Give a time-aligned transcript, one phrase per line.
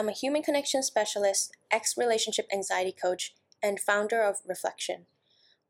[0.00, 5.04] I'm a human connection specialist, ex relationship anxiety coach, and founder of Reflection.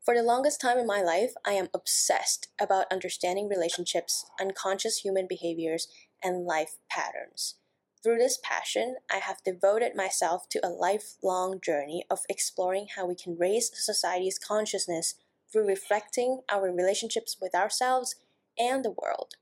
[0.05, 5.27] For the longest time in my life, I am obsessed about understanding relationships, unconscious human
[5.27, 5.89] behaviors,
[6.23, 7.55] and life patterns.
[8.01, 13.15] Through this passion, I have devoted myself to a lifelong journey of exploring how we
[13.15, 15.15] can raise society's consciousness
[15.51, 18.15] through reflecting our relationships with ourselves
[18.57, 19.33] and the world.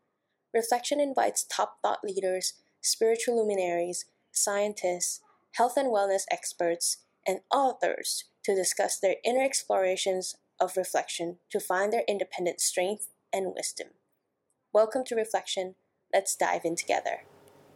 [0.51, 5.21] Reflection invites top thought leaders, spiritual luminaries, scientists,
[5.53, 6.97] health and wellness experts,
[7.27, 13.53] and authors to discuss their inner explorations of reflection to find their independent strength and
[13.55, 13.89] wisdom.
[14.73, 15.75] Welcome to Reflection.
[16.13, 17.23] Let's dive in together.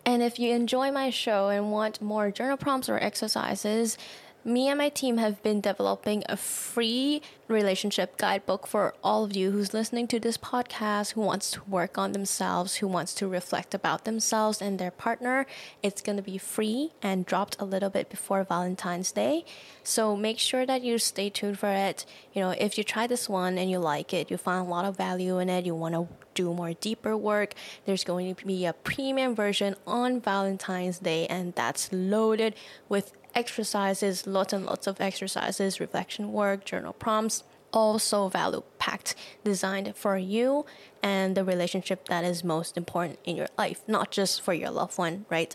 [0.06, 3.98] And if you enjoy my show and want more journal prompts or exercises,
[4.46, 9.52] me and my team have been developing a free relationship guidebook for all of you
[9.52, 13.74] who's listening to this podcast, who wants to work on themselves, who wants to reflect
[13.74, 15.46] about themselves and their partner.
[15.82, 19.46] It's going to be free and dropped a little bit before Valentine's Day.
[19.84, 22.06] So make sure that you stay tuned for it.
[22.34, 24.86] You know, if you try this one and you like it, you find a lot
[24.86, 27.54] of value in it, you want to do more deeper work,
[27.86, 32.56] there's going to be a premium version on Valentine's Day, and that's loaded
[32.90, 37.44] with exercises, lots and lots of exercises, reflection work, journal prompts,
[37.74, 40.66] also value packed, designed for you
[41.02, 44.98] and the relationship that is most important in your life, not just for your loved
[44.98, 45.54] one, right?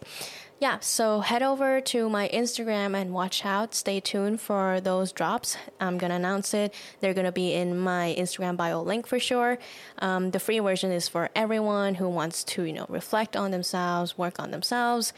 [0.60, 3.74] Yeah, so head over to my Instagram and watch out.
[3.74, 5.56] Stay tuned for those drops.
[5.78, 6.74] I'm gonna announce it.
[7.00, 9.58] They're gonna be in my Instagram bio link for sure.
[10.00, 14.18] Um, the free version is for everyone who wants to, you know, reflect on themselves,
[14.18, 15.12] work on themselves.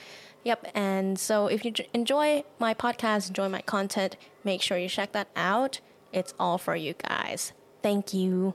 [0.45, 0.69] Yep.
[0.75, 5.29] And so if you enjoy my podcast, enjoy my content, make sure you check that
[5.35, 5.81] out.
[6.13, 7.53] It's all for you guys.
[7.83, 8.55] Thank you.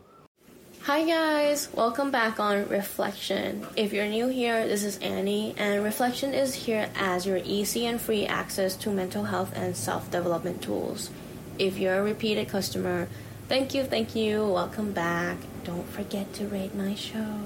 [0.81, 3.66] Hi guys, welcome back on Reflection.
[3.75, 8.00] If you're new here, this is Annie, and Reflection is here as your easy and
[8.00, 11.09] free access to mental health and self development tools.
[11.57, 13.07] If you're a repeated customer,
[13.47, 15.38] thank you, thank you, welcome back.
[15.63, 17.40] Don't forget to rate my show.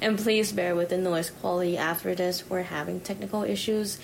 [0.00, 2.48] And please bear with the noise quality after this.
[2.48, 3.98] We're having technical issues,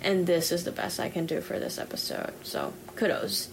[0.00, 2.32] and this is the best I can do for this episode.
[2.44, 3.48] So, kudos.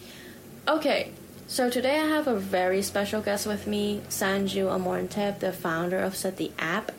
[0.68, 1.12] Okay,
[1.46, 4.02] so today I have a very special guest with me.
[4.10, 6.92] Sanju Amornthep, the founder of Sati app,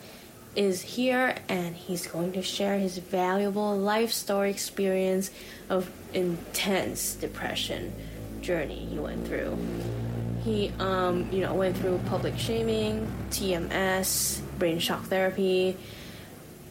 [0.55, 5.31] is here and he's going to share his valuable life story experience
[5.69, 7.93] of intense depression
[8.39, 9.57] journey he went through.
[10.45, 15.75] He, um, you know, went through public shaming, TMS, brain shock therapy,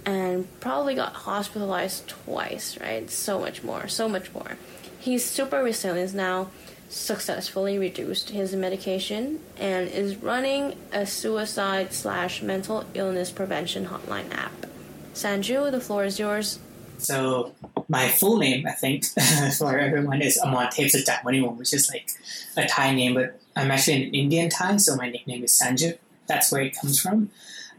[0.06, 3.10] and probably got hospitalized twice, right?
[3.10, 4.56] So much more, so much more.
[4.98, 6.48] He's super resilient now,
[6.88, 14.66] successfully reduced his medication, and is running a suicide slash mental illness prevention hotline app.
[15.14, 16.58] Sanju, the floor is yours.
[16.98, 17.54] So
[17.88, 19.04] my full name, I think,
[19.58, 22.10] for everyone is Amornthep Sachamaneewongse, which is like
[22.56, 25.98] a Thai name, but I'm actually an Indian Thai, so my nickname is Sanju.
[26.26, 27.30] That's where it comes from.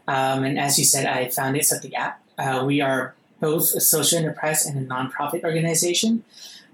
[0.08, 2.22] Um, and as you said, I founded Sati app.
[2.38, 6.24] Uh, we are both a social enterprise and a nonprofit organization,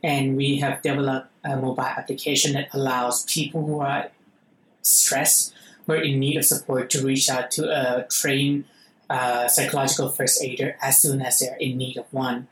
[0.03, 4.09] and we have developed a mobile application that allows people who are
[4.81, 5.53] stressed
[5.87, 8.65] or in need of support to reach out to a trained
[9.09, 12.47] uh, psychological first aider as soon as they're in need of one.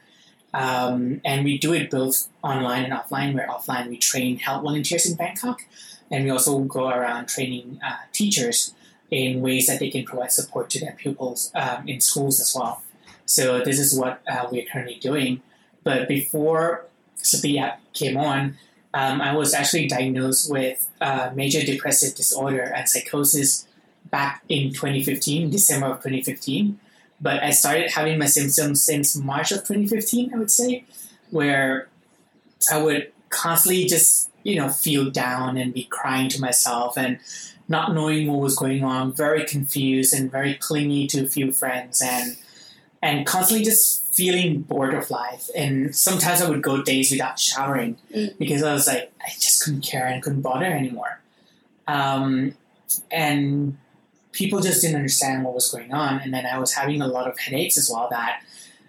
[0.54, 3.34] Um, and we do it both online and offline.
[3.34, 5.62] Where offline we train health volunteers in Bangkok,
[6.10, 8.74] and we also go around training uh, teachers
[9.10, 12.82] in ways that they can provide support to their pupils um, in schools as well.
[13.26, 15.42] So this is what uh, we're currently doing.
[15.84, 16.86] But before
[17.60, 18.58] App came on,
[18.94, 23.68] um, I was actually diagnosed with uh, major depressive disorder and psychosis
[24.10, 26.78] back in 2015, December of 2015.
[27.22, 30.86] But I started having my symptoms since March of 2015, I would say,
[31.30, 31.88] where
[32.72, 37.20] I would constantly just, you know, feel down and be crying to myself and
[37.70, 42.02] not knowing what was going on, very confused and very clingy to a few friends
[42.02, 42.36] and
[43.02, 45.50] and constantly just feeling bored of life.
[45.56, 48.38] And sometimes I would go days without showering mm.
[48.38, 51.20] because I was like, I just couldn't care and couldn't bother anymore.
[51.88, 52.54] Um,
[53.10, 53.78] and
[54.32, 56.20] people just didn't understand what was going on.
[56.20, 58.44] And then I was having a lot of headaches as well that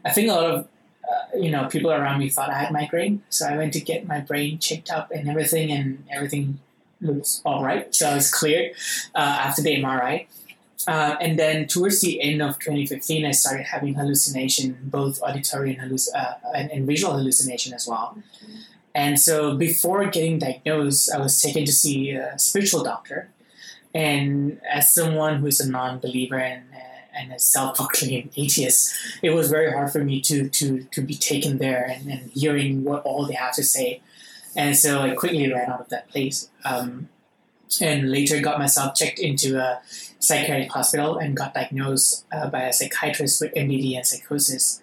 [0.05, 0.69] I think a lot of
[1.11, 3.23] uh, you know people around me thought I had migraine.
[3.29, 6.61] So I went to get my brain checked up and everything, and everything
[7.00, 7.93] looks all right.
[7.94, 8.73] So I was cleared
[9.15, 10.26] uh, after the MRI.
[10.88, 15.90] Uh, and then towards the end of 2015, I started having hallucination, both auditory and,
[15.90, 18.19] halluc- uh, and, and, visual hallucination as well.
[18.94, 23.31] And so before getting diagnosed, I was taken to see a spiritual doctor.
[23.94, 26.64] And as someone who is a non-believer and,
[27.14, 31.58] and a self-proclaimed atheist, it was very hard for me to to to be taken
[31.58, 34.00] there and, and hearing what all they have to say.
[34.56, 36.49] And so I quickly ran out of that place.
[36.64, 37.08] Um,
[37.81, 39.81] and later got myself checked into a
[40.19, 44.83] psychiatric hospital and got diagnosed uh, by a psychiatrist with MDD and psychosis.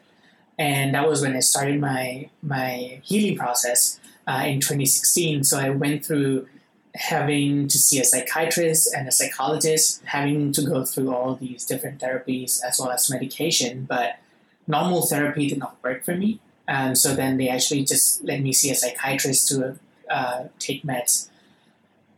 [0.57, 5.43] And that was when I started my my healing process uh, in 2016.
[5.43, 6.47] So I went through
[6.95, 12.01] having to see a psychiatrist and a psychologist, having to go through all these different
[12.01, 13.85] therapies as well as medication.
[13.87, 14.19] But
[14.67, 16.39] normal therapy did not work for me.
[16.67, 21.29] And so then they actually just let me see a psychiatrist to uh, take meds.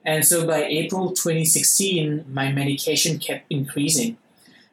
[0.06, 4.18] And so by April 2016, my medication kept increasing.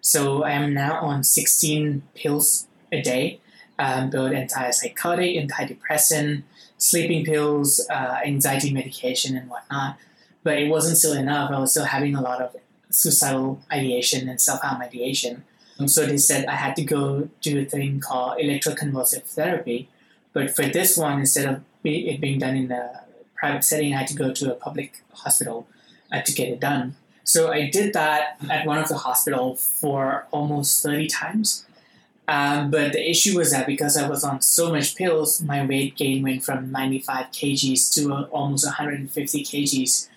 [0.01, 3.41] So I am now on 16 pills a day,
[3.79, 6.45] um, both antipsychotic, antidepressant,
[6.79, 9.99] sleeping pills, uh, anxiety medication, and whatnot.
[10.45, 11.51] But it wasn't still enough.
[11.51, 12.57] I was still having a lot of
[12.91, 15.45] suicidal ideation and self harm ideation.
[15.79, 19.89] Um, so they said I had to go do a thing called electroconvulsive therapy.
[20.33, 23.05] But for this one, instead of it being done in a
[23.39, 25.69] private setting, I had to go to a public hospital
[26.13, 26.97] uh, to get it done.
[27.25, 31.67] So I did that at one of the hospital for almost 30 times.
[32.27, 35.97] Um, but the issue was that because I was on so much pills, my weight
[35.97, 40.09] gain went from 95 kgs to uh, almost 150 kgs.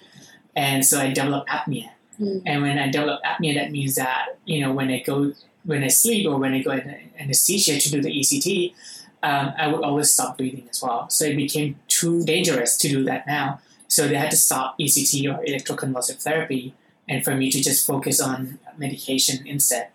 [0.55, 1.91] And so I developed apnea.
[2.19, 2.43] Mm.
[2.45, 5.33] And when I develop apnea, that means that, you know, when I go,
[5.63, 8.73] when I sleep or when I go in anesthesia to do the ECT,
[9.23, 11.09] um, I would always stop breathing as well.
[11.09, 13.59] So it became too dangerous to do that now.
[13.87, 16.73] So they had to stop ECT or electroconvulsive therapy
[17.07, 19.89] and for me to just focus on medication instead.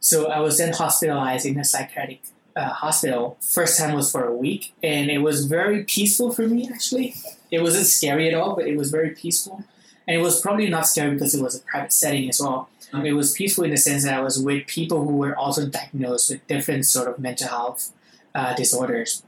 [0.00, 2.20] So I was then hospitalized in a psychiatric
[2.56, 3.36] uh, hospital.
[3.40, 6.68] First time was for a week, and it was very peaceful for me.
[6.72, 7.14] Actually,
[7.50, 9.64] it wasn't scary at all, but it was very peaceful,
[10.06, 12.68] and it was probably not scary because it was a private setting as well.
[12.92, 15.66] Um, it was peaceful in the sense that I was with people who were also
[15.66, 17.92] diagnosed with different sort of mental health
[18.34, 19.22] uh, disorders,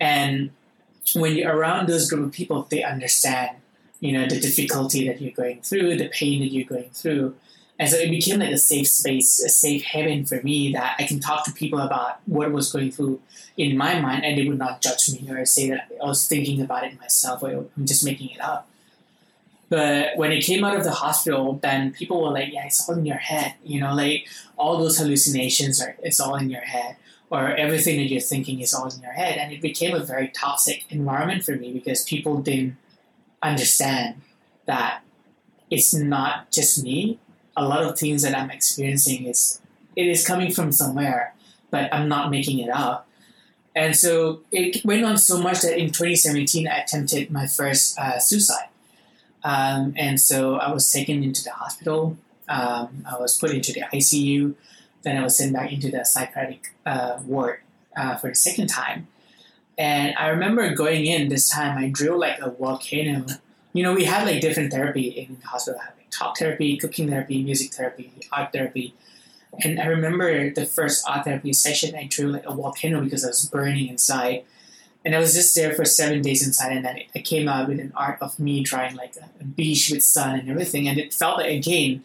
[0.00, 0.50] and
[1.14, 3.56] when you're around those group of people, they understand,
[4.00, 7.34] you know, the difficulty that you're going through, the pain that you're going through,
[7.80, 11.04] and so it became like a safe space, a safe haven for me that I
[11.04, 13.22] can talk to people about what was going through
[13.56, 16.60] in my mind and they would not judge me or say that I was thinking
[16.60, 18.68] about it myself or I'm just making it up.
[19.70, 22.98] But when it came out of the hospital, then people were like, yeah, it's all
[22.98, 23.54] in your head.
[23.64, 24.28] You know, like
[24.58, 26.96] all those hallucinations are, it's all in your head.
[27.30, 29.38] Or everything that you're thinking is all in your head.
[29.38, 32.76] And it became a very toxic environment for me because people didn't
[33.40, 34.20] understand
[34.66, 35.02] that
[35.70, 37.20] it's not just me
[37.56, 39.60] a lot of things that I'm experiencing is
[39.96, 41.34] it is coming from somewhere,
[41.70, 43.06] but I'm not making it up.
[43.74, 48.18] And so it went on so much that in 2017 I attempted my first uh,
[48.18, 48.68] suicide.
[49.44, 52.16] Um, and so I was taken into the hospital.
[52.48, 54.54] Um, I was put into the ICU.
[55.02, 57.60] Then I was sent back into the psychiatric uh, ward
[57.96, 59.08] uh, for the second time.
[59.78, 63.26] And I remember going in this time, I drew like a volcano.
[63.72, 65.80] You know, we had like different therapy in the hospital
[66.10, 68.94] talk therapy, cooking therapy, music therapy, art therapy.
[69.64, 73.28] And I remember the first art therapy session, I drew like a volcano because I
[73.28, 74.44] was burning inside.
[75.04, 77.80] And I was just there for seven days inside, and then I came out with
[77.80, 80.86] an art of me drawing like a beach with sun and everything.
[80.88, 82.04] And it felt like, again,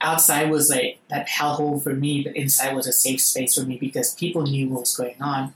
[0.00, 3.76] outside was like that hellhole for me, but inside was a safe space for me
[3.76, 5.54] because people knew what was going on.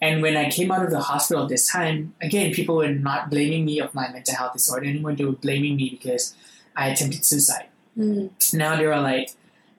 [0.00, 3.64] And when I came out of the hospital this time, again, people were not blaming
[3.64, 5.14] me of my mental health disorder anymore.
[5.14, 6.34] They were blaming me because
[6.74, 7.68] I attempted suicide.
[7.96, 8.30] Mm.
[8.52, 9.30] Now they are like,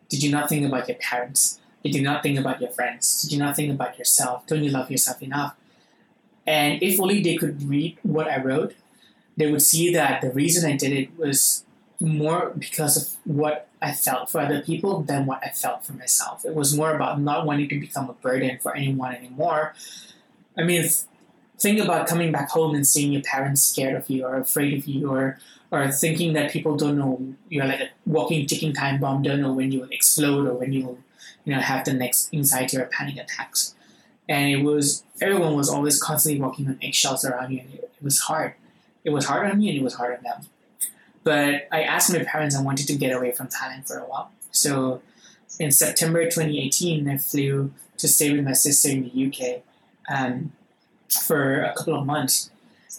[0.09, 1.59] did you not think about your parents?
[1.83, 3.21] Did you not think about your friends?
[3.21, 4.47] Did you not think about yourself?
[4.47, 5.55] Don't you love yourself enough?
[6.47, 8.73] And if only they could read what I wrote,
[9.35, 11.63] they would see that the reason I did it was
[11.99, 16.45] more because of what I felt for other people than what I felt for myself.
[16.45, 19.73] It was more about not wanting to become a burden for anyone anymore.
[20.57, 20.89] I mean,
[21.59, 24.85] think about coming back home and seeing your parents scared of you or afraid of
[24.87, 25.39] you or
[25.69, 29.51] or thinking that people don't know you're like a walking ticking time bomb, don't know
[29.51, 30.99] when you will explode or when you will,
[31.43, 33.75] you know, have the next anxiety or panic attacks.
[34.29, 38.03] And it was everyone was always constantly walking on eggshells around you, and it, it
[38.03, 38.53] was hard.
[39.03, 40.47] It was hard on me, and it was hard on them.
[41.27, 44.31] But I asked my parents I wanted to get away from Thailand for a while.
[44.51, 45.01] So
[45.59, 49.63] in September 2018, I flew to stay with my sister in the UK
[50.15, 50.53] um,
[51.09, 52.51] for a couple of months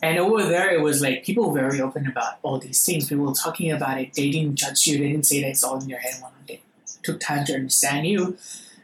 [0.03, 3.09] and over there, it was like people were very open about all these things.
[3.09, 4.15] People were talking about it.
[4.15, 4.99] They didn't judge you.
[4.99, 6.61] They didn't say that it's all in your head one day.
[7.03, 8.37] Took time to understand you.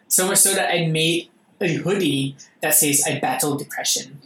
[0.08, 4.20] So much so that I made a hoodie that says I battle depression.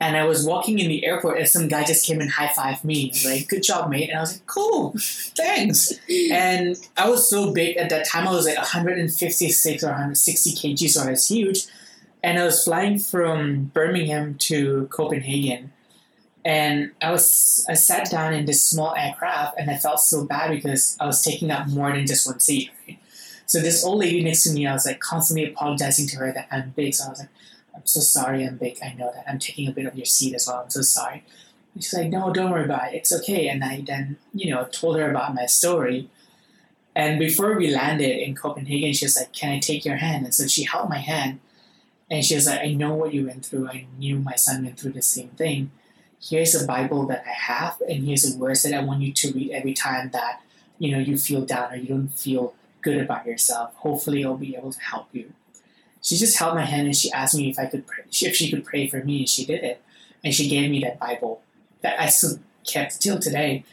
[0.00, 2.84] And I was walking in the airport and some guy just came and high fived
[2.84, 3.12] me.
[3.24, 4.08] Like, good job, mate.
[4.08, 4.94] And I was like, cool,
[5.36, 5.92] thanks.
[6.30, 8.26] and I was so big at that time.
[8.26, 11.66] I was like 156 or 160 kg, so I was huge.
[12.22, 15.72] And I was flying from Birmingham to Copenhagen.
[16.44, 20.50] And I was I sat down in this small aircraft and I felt so bad
[20.50, 22.70] because I was taking up more than just one seat.
[22.88, 22.98] Right?
[23.44, 26.46] So this old lady next to me, I was like constantly apologizing to her that
[26.50, 26.94] I'm big.
[26.94, 27.28] So I was like,
[27.74, 28.78] I'm so sorry I'm big.
[28.82, 30.62] I know that I'm taking a bit of your seat as well.
[30.64, 31.24] I'm so sorry.
[31.74, 32.96] And she's like, no, don't worry about it.
[32.96, 33.48] It's okay.
[33.48, 36.10] And I then, you know, told her about my story.
[36.96, 40.24] And before we landed in Copenhagen, she was like, can I take your hand?
[40.24, 41.40] And so she held my hand.
[42.10, 43.68] And she was like, I know what you went through.
[43.68, 45.70] I knew my son went through the same thing.
[46.20, 49.32] Here's a Bible that I have, and here's a verse that I want you to
[49.32, 50.42] read every time that,
[50.78, 53.74] you know, you feel down or you don't feel good about yourself.
[53.76, 55.32] Hopefully, I'll be able to help you
[56.02, 58.50] she just held my hand and she asked me if I could pray, if she
[58.50, 59.82] could pray for me, and she did it.
[60.22, 61.42] And she gave me that Bible
[61.82, 63.64] that I still kept till today.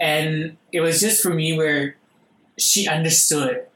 [0.00, 1.96] And it was just for me where
[2.58, 3.66] she understood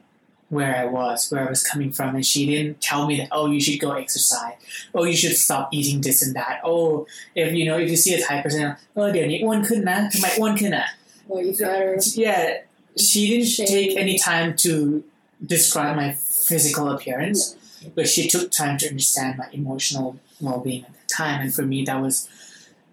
[0.48, 3.50] where I was, where I was coming from, and she didn't tell me that, oh,
[3.50, 4.54] you should go exercise,
[4.94, 8.14] oh, you should stop eating this and that, oh, if you know, if you see
[8.14, 10.84] a Thai person, oh, dear, one kuna, my one kuna.
[11.26, 11.98] Well, you better.
[12.14, 12.58] Yeah,
[12.96, 15.02] she didn't take any time to
[15.44, 17.54] describe my physical appearance.
[17.54, 21.40] Yeah but she took time to understand my emotional well being at the time.
[21.40, 22.28] And for me, that was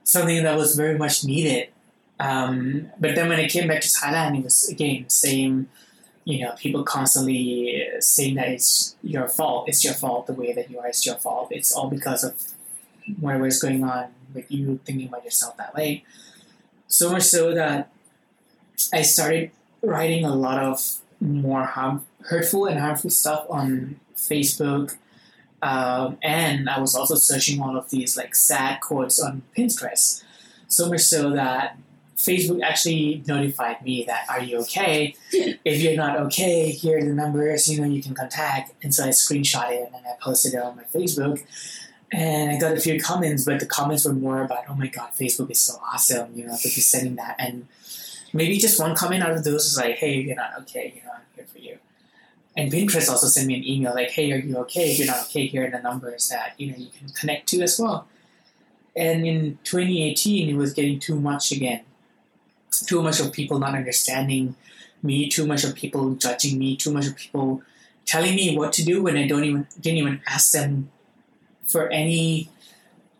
[0.04, 1.70] something that was very much needed.
[2.20, 5.70] Um, but then when I came back to Thailand, it was again same.
[6.26, 9.68] You know, people constantly saying that it's your fault.
[9.68, 10.28] It's your fault.
[10.28, 11.50] The way that you are, it's your fault.
[11.52, 12.34] It's all because of
[13.20, 16.06] whatever whatever's going on with you thinking about yourself that way.
[16.88, 17.92] So much so that
[18.94, 24.98] I started writing a lot of more harm, hurtful and harmful stuff on Facebook.
[25.62, 30.24] Um, and I was also searching all of these like sad quotes on Pinterest.
[30.68, 31.78] So much so that
[32.18, 35.16] Facebook actually notified me that are you okay?
[35.32, 38.74] if you're not okay, here are the numbers, you know, you can contact.
[38.84, 41.44] And so I screenshot it and then I posted it on my Facebook.
[42.12, 45.12] And I got a few comments, but the comments were more about, oh my god,
[45.20, 47.36] Facebook is so awesome, you know, to be sending that.
[47.40, 47.68] And
[48.34, 51.12] maybe just one comment out of those is like, hey, you're not okay, you know,
[51.16, 51.78] I'm here for you.
[52.56, 54.92] And Pinterest also sent me an email like, hey, are you okay?
[54.92, 57.62] If you're not okay, here are the numbers that, you know, you can connect to
[57.62, 58.08] as well.
[58.96, 61.82] And in 2018, it was getting too much again.
[62.72, 64.56] Too much of people not understanding
[65.02, 67.64] me, too much of people judging me, too much of people
[68.06, 70.92] telling me what to do when I don't even didn't even ask them
[71.66, 72.50] for any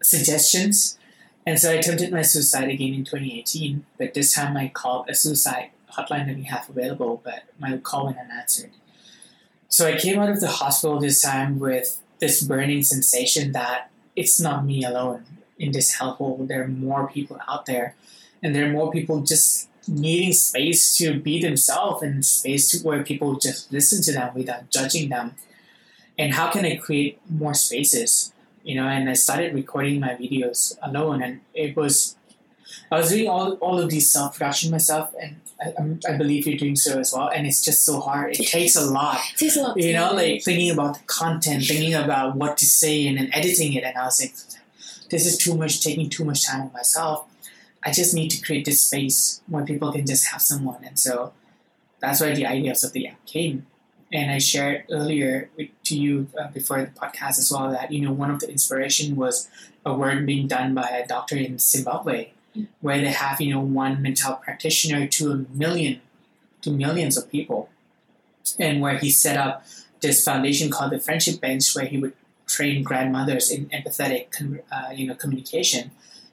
[0.02, 0.98] suggestions.
[1.46, 5.16] And so I attempted my suicide again in 2018, but this time I called a
[5.16, 8.72] suicide hotline that we have available, but my call went unanswered.
[9.74, 14.40] So I came out of the hospital this time with this burning sensation that it's
[14.40, 15.26] not me alone
[15.58, 16.48] in this hellhole.
[16.48, 17.96] There are more people out there,
[18.44, 23.04] and there are more people just needing space to be themselves and space to where
[23.04, 25.34] people just listen to them without judging them.
[26.20, 28.32] And how can I create more spaces?
[28.64, 32.16] You know, and I started recording my videos alone, and it was
[32.92, 36.58] I was doing all, all of these self production myself, and I, I'm- believe you're
[36.58, 37.30] doing so as well.
[37.30, 38.34] And it's just so hard.
[38.40, 39.78] It takes a lot It takes a lot.
[39.78, 43.74] you know, like thinking about the content, thinking about what to say, and then editing
[43.74, 43.84] it.
[43.84, 44.34] And I was like,
[45.10, 47.26] this is too much, taking too much time on myself.
[47.86, 50.84] I just need to create this space where people can just have someone.
[50.86, 51.34] And so
[52.00, 53.66] that's why the ideas of the app came.
[54.12, 58.02] And I shared earlier with, to you uh, before the podcast as well that, you
[58.06, 59.50] know, one of the inspiration was
[59.86, 62.30] a work being done by a doctor in Zimbabwe,
[62.82, 66.02] where they have, you know, one mental health practitioner to a million,
[66.62, 67.70] to millions of people
[68.60, 69.66] and where he set up
[70.02, 72.14] this foundation called the Friendship Bench, where he would
[72.48, 74.28] train grandmothers in empathetic,
[74.72, 75.92] uh, you know, communication,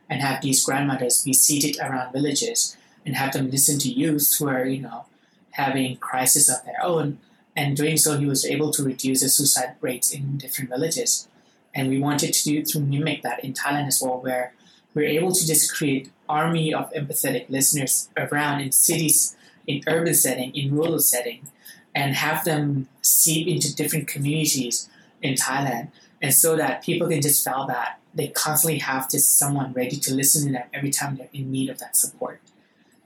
[0.09, 4.49] and have these grandmothers be seated around villages and have them listen to youth who
[4.49, 5.07] are, you know,
[5.53, 7.19] having crisis of their own.
[7.57, 11.29] And doing so, he was able to reduce the suicide rates in different villages.
[11.75, 14.53] And we wanted to do to mimic that in Thailand as well, where
[14.95, 20.55] we're able to just create army of empathetic listeners around in cities, in urban setting,
[20.55, 21.47] in rural setting,
[21.95, 24.89] and have them seep into different communities
[25.23, 25.91] in Thailand.
[26.23, 30.15] And so that people can just feel that they constantly have this someone ready to
[30.15, 32.41] listen to them every time they're in need of that support.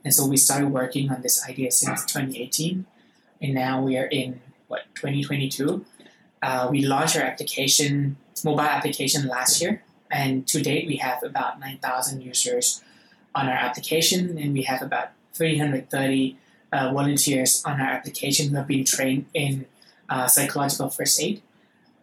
[0.03, 2.85] And so we started working on this idea since 2018.
[3.41, 5.85] And now we are in what 2022.
[6.41, 9.83] Uh, we launched our application, mobile application last year,
[10.15, 12.81] and to date we have about 9,000 users
[13.35, 16.37] on our application, and we have about 330
[16.71, 19.65] uh, volunteers on our application who have been trained in
[20.09, 21.41] uh, psychological first aid.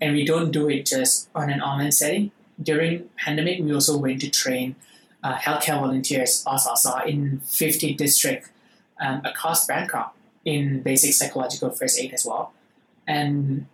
[0.01, 2.33] and we don't do it just on an online setting.
[2.61, 4.75] During pandemic, we also went to train
[5.23, 8.51] uh, healthcare volunteers also in 50 districts
[9.01, 10.15] um, across Bangkok
[10.45, 12.53] in basic psychological first aid as well.
[13.07, 13.67] And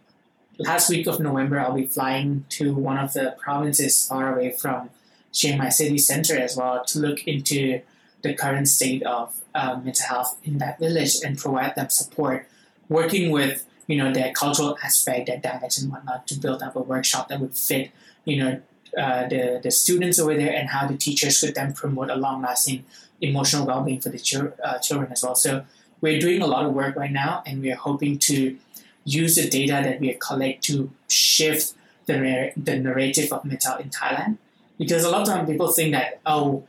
[0.59, 4.91] last week of November, I'll be flying to one of the provinces far away from
[5.33, 7.81] Chiang Mai city center as well to look into
[8.23, 12.49] the current state of uh, mental health in that village and provide them support,
[12.89, 16.81] working with you know their cultural aspect, their dialects and whatnot, to build up a
[16.81, 17.91] workshop that would fit
[18.25, 18.61] you know
[18.97, 22.43] uh, the the students over there and how the teachers could then promote a long
[22.43, 22.85] lasting
[23.21, 25.35] emotional well being for the chil- uh, children as well.
[25.35, 25.65] So
[26.01, 28.57] we're doing a lot of work right now, and we are hoping to
[29.09, 31.75] use the data that we collect to shift
[32.07, 34.39] the, the narrative of mental in Thailand.
[34.79, 36.65] Because a lot of times people think that, oh,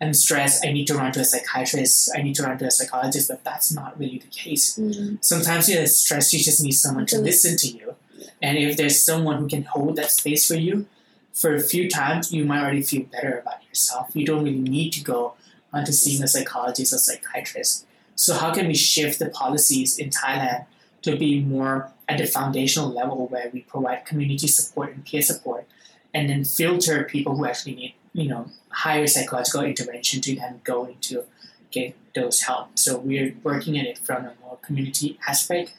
[0.00, 2.70] I'm stressed, I need to run to a psychiatrist, I need to run to a
[2.70, 4.78] psychologist, but that's not really the case.
[4.78, 5.16] Mm-hmm.
[5.20, 7.96] Sometimes you're stressed, you just need someone to listen to you.
[8.40, 10.86] And if there's someone who can hold that space for you,
[11.34, 14.10] for a few times, you might already feel better about yourself.
[14.14, 15.34] You don't really need to go
[15.72, 17.86] on to seeing a psychologist or psychiatrist.
[18.14, 20.66] So how can we shift the policies in Thailand
[21.02, 25.66] to be more at the foundational level where we provide community support and peer support
[26.12, 30.84] and then filter people who actually need, you know, higher psychological intervention to then go
[30.84, 31.24] into
[31.70, 32.76] get those help.
[32.76, 35.72] So we're working at it from a more community aspect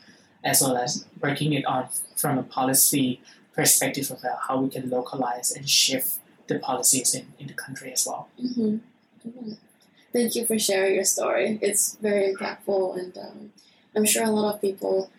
[0.43, 3.21] as well as working it on from a policy
[3.53, 8.05] perspective of how we can localize and shift the policies in, in the country as
[8.07, 8.29] well.
[8.41, 8.77] Mm-hmm.
[10.13, 11.59] Thank you for sharing your story.
[11.61, 13.53] It's very impactful, and um,
[13.95, 15.12] I'm sure a lot of people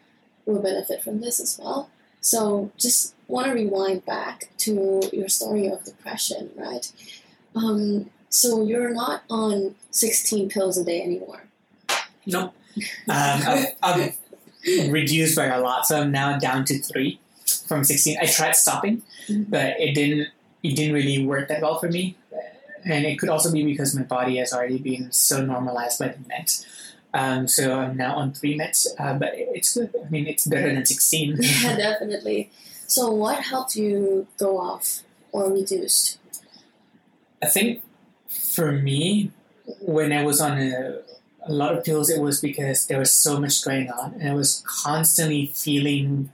[0.47, 1.91] will benefit from this as well.
[2.21, 6.91] So, just want to rewind back to your story of depression, right?
[7.55, 11.45] Um, so, you're not on 16 pills a day anymore.
[12.27, 12.43] No.
[12.45, 12.53] Um,
[13.09, 14.17] I've, I've
[14.89, 17.21] reduced by a lot, so I'm now down to three
[17.67, 18.17] from 16.
[18.21, 19.51] I tried stopping, mm-hmm.
[19.51, 20.29] but it didn't.
[20.63, 22.17] It didn't really work that well for me
[22.85, 26.19] and it could also be because my body has already been so normalized by the
[26.19, 26.67] meds.
[27.15, 29.93] Um, so I'm now on three meds, uh, but it's good.
[30.05, 31.37] I mean, it's better than 16.
[31.41, 32.51] yeah, definitely.
[32.87, 36.19] So, what helped you go off or reduced?
[37.43, 37.83] I think
[38.29, 39.31] for me,
[39.81, 41.01] when I was on a,
[41.45, 44.35] a lot of pills, it was because there was so much going on, and I
[44.35, 46.31] was constantly feeling.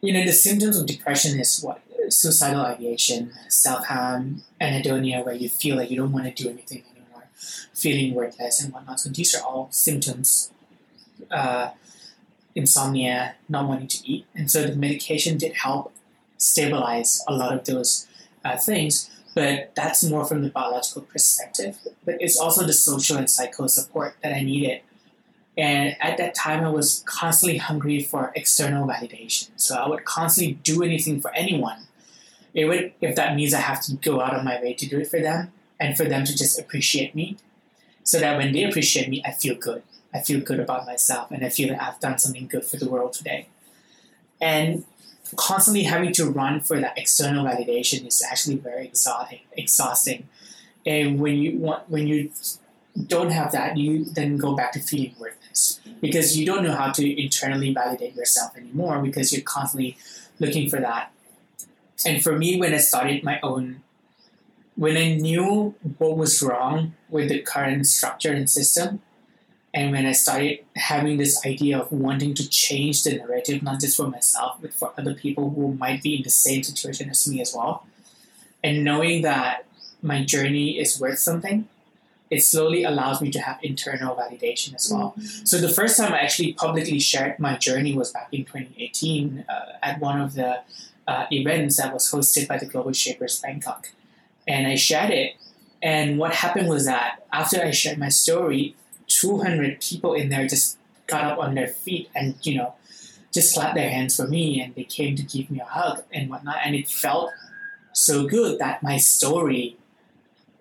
[0.00, 5.48] You know, the symptoms of depression is what suicidal ideation, self harm, anhedonia, where you
[5.48, 6.82] feel like you don't want to do anything
[7.72, 9.00] feeling worthless and whatnot.
[9.00, 10.50] So these are all symptoms.
[11.30, 11.70] Uh,
[12.54, 15.92] insomnia, not wanting to eat, and so the medication did help
[16.38, 18.06] stabilize a lot of those
[18.44, 19.10] uh, things.
[19.34, 21.78] But that's more from the biological perspective.
[22.04, 24.82] But it's also the social and psycho support that I needed
[25.56, 29.50] and at that time, I was constantly hungry for external validation.
[29.54, 31.86] So I would constantly do anything for anyone
[32.54, 35.00] it would if that means I have to go out of my way to do
[35.00, 37.36] it for them and for them to just appreciate me.
[38.02, 39.82] So that when they appreciate me, I feel good.
[40.12, 42.88] I feel good about myself and I feel that I've done something good for the
[42.88, 43.48] world today.
[44.40, 44.84] And
[45.36, 50.28] constantly having to run for that external validation is actually very exhausting exhausting.
[50.86, 52.30] And when you want when you
[53.06, 56.92] don't have that, you then go back to feeling worthless because you don't know how
[56.92, 59.96] to internally validate yourself anymore because you're constantly
[60.38, 61.10] looking for that
[62.04, 63.82] and for me, when I started my own,
[64.76, 69.00] when I knew what was wrong with the current structure and system,
[69.72, 73.96] and when I started having this idea of wanting to change the narrative, not just
[73.96, 77.40] for myself, but for other people who might be in the same situation as me
[77.40, 77.86] as well,
[78.62, 79.66] and knowing that
[80.00, 81.68] my journey is worth something,
[82.30, 85.14] it slowly allows me to have internal validation as well.
[85.18, 85.44] Mm-hmm.
[85.44, 89.54] So the first time I actually publicly shared my journey was back in 2018 uh,
[89.82, 90.60] at one of the
[91.06, 93.90] uh, events that was hosted by the Global Shapers Bangkok.
[94.46, 95.34] And I shared it.
[95.82, 98.74] And what happened was that after I shared my story,
[99.08, 102.74] 200 people in there just got up on their feet and, you know,
[103.32, 106.30] just clapped their hands for me and they came to give me a hug and
[106.30, 106.56] whatnot.
[106.64, 107.32] And it felt
[107.92, 109.76] so good that my story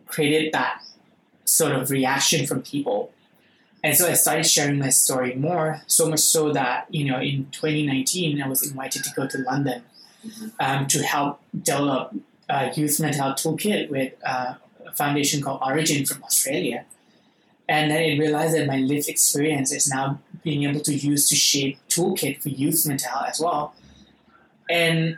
[0.08, 0.82] created that
[1.46, 3.12] sort of reaction from people.
[3.84, 7.48] And so I started sharing my story more, so much so that, you know, in
[7.52, 9.84] 2019, I was invited to go to London
[10.60, 12.16] um, to help develop
[12.50, 16.86] a youth mental health toolkit with uh, a foundation called Orygen from Australia.
[17.68, 21.36] And then I realized that my lived experience is now being able to use to
[21.36, 23.74] shape toolkit for youth mental health as well.
[24.70, 25.18] And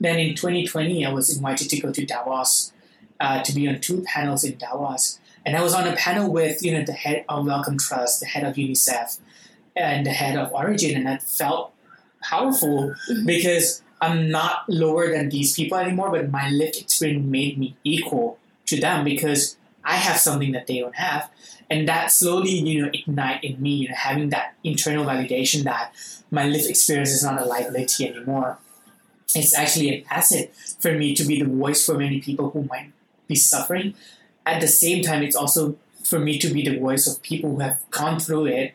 [0.00, 2.72] then in 2020, I was invited to go to Davos
[3.20, 5.18] uh, to be on two panels in Davos.
[5.46, 8.26] And I was on a panel with, you know, the head of Wellcome Trust, the
[8.26, 9.18] head of UNICEF,
[9.76, 11.72] and the head of Orygen, and that felt
[12.22, 13.26] powerful mm-hmm.
[13.26, 18.38] because I'm not lower than these people anymore, but my lived experience made me equal
[18.66, 21.30] to them because I have something that they don't have.
[21.70, 25.92] And that slowly, you know, ignite in me, you know, having that internal validation that
[26.30, 28.58] my lived experience is not a liability anymore.
[29.34, 32.92] It's actually an asset for me to be the voice for many people who might
[33.26, 33.94] be suffering.
[34.46, 37.60] At the same time, it's also for me to be the voice of people who
[37.60, 38.74] have gone through it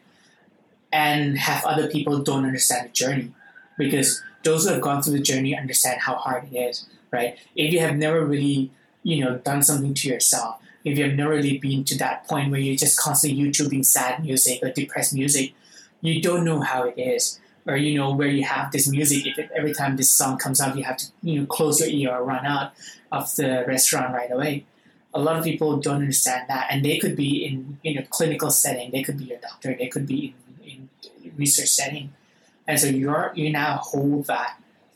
[0.91, 3.31] and have other people don't understand the journey.
[3.79, 7.39] Because those who have gone through the journey understand how hard it is, right?
[7.55, 8.71] If you have never really,
[9.03, 12.51] you know, done something to yourself, if you have never really been to that point
[12.51, 15.53] where you're just constantly YouTubing sad music or depressed music,
[16.01, 17.39] you don't know how it is.
[17.65, 19.27] Or you know where you have this music.
[19.27, 22.15] If every time this song comes out, you have to you know close your ear
[22.15, 22.73] or run out
[23.11, 24.65] of the restaurant right away.
[25.13, 28.49] A lot of people don't understand that, and they could be in in a clinical
[28.49, 28.89] setting.
[28.89, 29.75] They could be a doctor.
[29.77, 30.89] They could be in,
[31.23, 32.13] in research setting,
[32.69, 34.51] and so you're you now hold that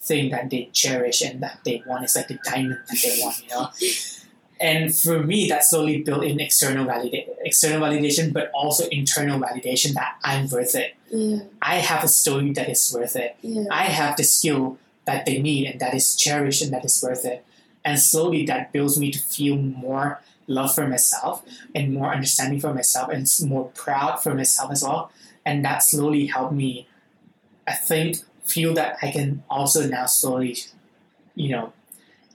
[0.10, 2.04] thing that they cherish and that they want.
[2.06, 3.70] It's like the diamond that they want, you know
[4.60, 9.94] and for me that slowly built in external validation external validation but also internal validation
[9.96, 11.40] that i'm worth it Yeah.
[11.62, 13.64] i have a story that is worth it Yeah.
[13.72, 17.26] i have the skill that they need and that is cherished and that is worth
[17.26, 17.44] it
[17.84, 21.42] and slowly that builds me to feel more love for myself
[21.74, 25.12] and more understanding for myself and more proud for myself as well
[25.48, 26.88] and that slowly helped me
[27.68, 30.58] i think feel that i can also now slowly
[31.36, 31.74] you know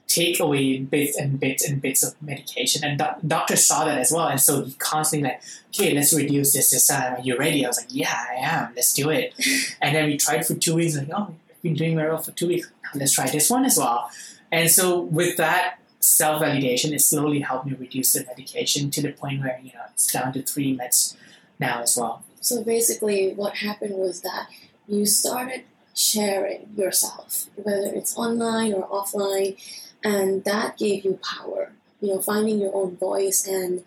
[0.08, 2.82] take away bits and bits and bits of medication.
[2.82, 4.26] And doc- doctor saw that as well.
[4.26, 7.18] And so he constantly like, okay, let's reduce this, this, that.
[7.18, 7.64] Are you ready?
[7.64, 8.72] I was like, yeah, I am.
[8.74, 9.34] Let's do it.
[9.82, 10.96] and then we tried for two weeks.
[10.96, 12.70] Like, oh, we've been doing very well for two weeks.
[12.82, 14.10] Now let's try this one as well.
[14.50, 19.12] And so with that self validation, it slowly helped me reduce the medication to the
[19.12, 21.16] point where you know it's down to three meds
[21.60, 22.24] now as well.
[22.40, 24.48] So basically, what happened was that
[24.88, 25.62] you started
[25.94, 29.56] sharing yourself, whether it's online or offline,
[30.02, 31.72] and that gave you power.
[32.00, 33.84] You know, finding your own voice and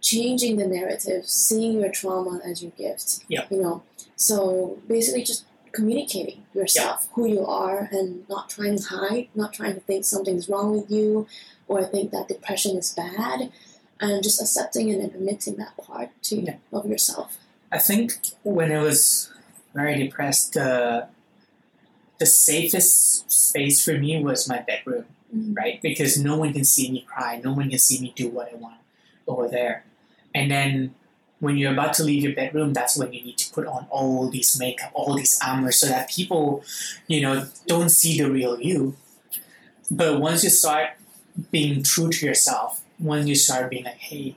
[0.00, 3.24] changing the narrative, seeing your trauma as your gift.
[3.28, 3.46] Yeah.
[3.50, 3.82] You know,
[4.14, 9.74] so basically just communicating yourself, who you are, and not trying to hide, not trying
[9.74, 11.26] to think something's wrong with you,
[11.68, 13.50] or think that depression is bad,
[14.00, 16.56] and just accepting and admitting that part to Yeah.
[16.72, 17.38] of yourself.
[17.72, 19.30] I think when it was
[19.76, 21.08] very depressed, the
[22.18, 25.04] the safest space for me was my bedroom.
[25.34, 25.56] Mhm.
[25.56, 25.82] right?
[25.82, 28.56] Because no one can see me cry, no one can see me do what I
[28.56, 28.78] want
[29.26, 29.84] over there.
[30.34, 30.94] And then
[31.40, 34.28] when you're about to leave your bedroom, that's when you need to put on all
[34.30, 36.64] these makeup, all these armor, so that people,
[37.08, 38.96] you know, don't see the real you.
[39.90, 40.90] But once you start
[41.50, 44.36] being true to yourself, once you start being like, hey,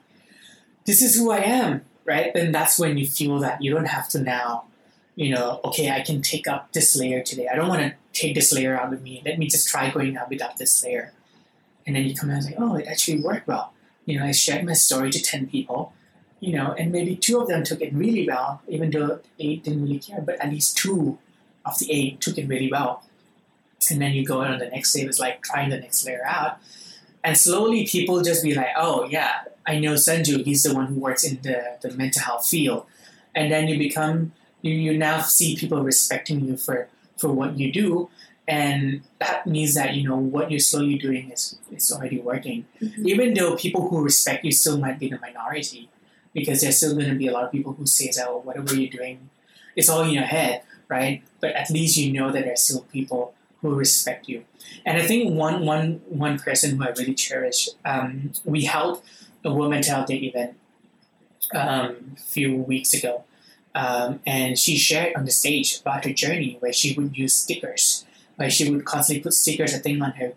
[0.86, 2.34] this is who I am, right?
[2.34, 4.66] Then that's when you feel that you don't have to now,
[5.20, 7.50] you know, okay, I can take up this layer today.
[7.52, 9.22] I don't want to take this layer out with me.
[9.26, 11.12] Let me just try going out without this layer.
[11.86, 13.74] And then you come out and say, oh, it actually worked well.
[14.06, 15.92] You know, I shared my story to 10 people,
[16.40, 19.84] you know, and maybe two of them took it really well, even though eight didn't
[19.84, 21.18] really care, but at least two
[21.66, 23.04] of the eight took it really well.
[23.92, 26.24] And then you go on the next day, it was like trying the next layer
[26.26, 26.60] out.
[27.26, 30.96] And slowly people just be like, oh, yeah, I know Sanju, he's the one who
[30.96, 32.86] works in the, the mental health field.
[33.36, 37.72] And then you become, you, you now see people respecting you for for what you
[37.72, 38.10] do.
[38.48, 42.66] And that means that you know what you're slowly doing is, is already working.
[42.82, 43.06] Mhm.
[43.06, 45.90] even though people who respect you still might be the minority
[46.34, 48.76] because there's still going to be a lot of people who say that oh, whatever
[48.76, 49.30] you're doing
[49.76, 51.22] it's all in your head right?
[51.40, 54.46] But at least you know that there's still people who respect you.
[54.86, 59.02] And i think one one one person who i really cherish um, we held
[59.44, 60.56] a world mental health day event
[61.54, 63.24] um, a few weeks ago
[63.76, 68.06] um, and she shared on the stage about her journey where she would use stickers
[68.40, 70.34] where she would constantly put stickers I think on her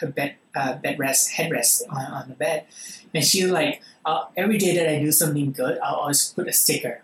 [0.00, 2.66] her bed uh, bed rest headrest on, on the bed.
[3.14, 6.48] And she was like uh, every day that I do something good I'll always put
[6.48, 7.02] a sticker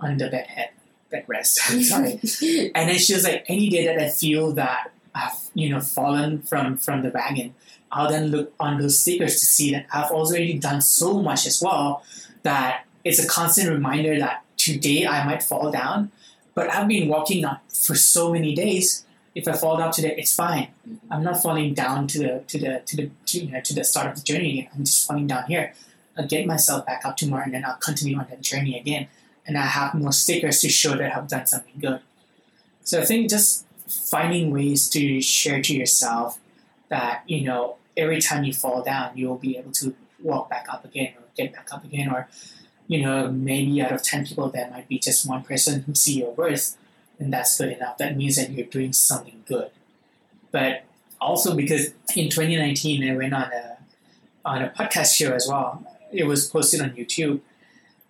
[0.00, 0.70] on the bed head
[1.10, 1.58] bed rest.
[1.82, 2.20] Sorry.
[2.74, 6.42] And then she was like any day that I feel that I've you know fallen
[6.42, 7.54] from from the wagon
[7.92, 11.62] I'll then look on those stickers to see that I've already done so much as
[11.62, 12.02] well
[12.42, 16.10] that it's a constant reminder that today I might fall down,
[16.54, 19.04] but I've been walking up for so many days.
[19.34, 20.68] If I fall down today, it's fine.
[21.10, 23.84] I'm not falling down to the to the to the to, you know, to the
[23.84, 24.70] start of the journey again.
[24.74, 25.74] I'm just falling down here.
[26.16, 29.08] I'll get myself back up tomorrow, and then I'll continue on that journey again.
[29.46, 32.00] And I have more stickers to show that I've done something good.
[32.84, 36.38] So I think just finding ways to share to yourself
[36.88, 40.84] that you know every time you fall down, you'll be able to walk back up
[40.84, 42.28] again or get back up again, or
[42.86, 46.18] you know, maybe out of 10 people, there might be just one person who see
[46.18, 46.76] your worth,
[47.18, 47.98] and that's good enough.
[47.98, 49.70] That means that you're doing something good.
[50.50, 50.84] but
[51.20, 53.78] also because in 2019 I went on a
[54.44, 55.84] on a podcast show as well.
[56.12, 57.40] It was posted on YouTube,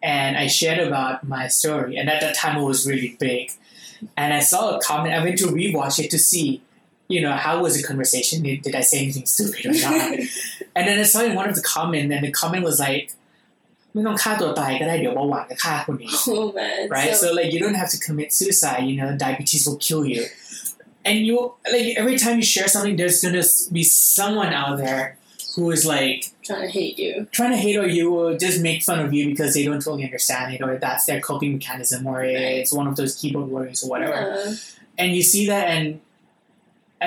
[0.02, 1.96] and I shared about my story.
[1.96, 3.52] And at that time, it was really big.
[4.16, 5.14] And I saw a comment.
[5.14, 6.60] I went to rewatch it to see,
[7.08, 8.42] you know, how was the conversation?
[8.42, 10.12] Did, did I say anything stupid or not?
[10.76, 13.12] and then I saw in one of the comment, and the comment was like,
[13.93, 16.79] ไม่ต้องฆ่าตัวตายก็ได้เดี๋ยวเบาหวานก็ฆ่าคนนี้ Oh man.
[16.95, 17.13] right?
[17.21, 18.81] So, So, like you don't have to commit suicide.
[18.89, 20.21] You know, diabetes will kill you,
[21.07, 21.35] and you
[21.73, 23.43] like every time you share something, there's gonna
[23.77, 23.83] be
[24.17, 25.03] someone out there
[25.55, 27.13] who is like trying to hate you.
[27.37, 30.05] trying to hate or you or just make fun of you because they don't totally
[30.09, 32.57] understand it or that's their coping mechanism or Right.
[32.61, 34.19] it's one of those keyboard warriors or whatever.
[34.21, 34.53] Yeah.
[35.01, 35.85] And you see that, and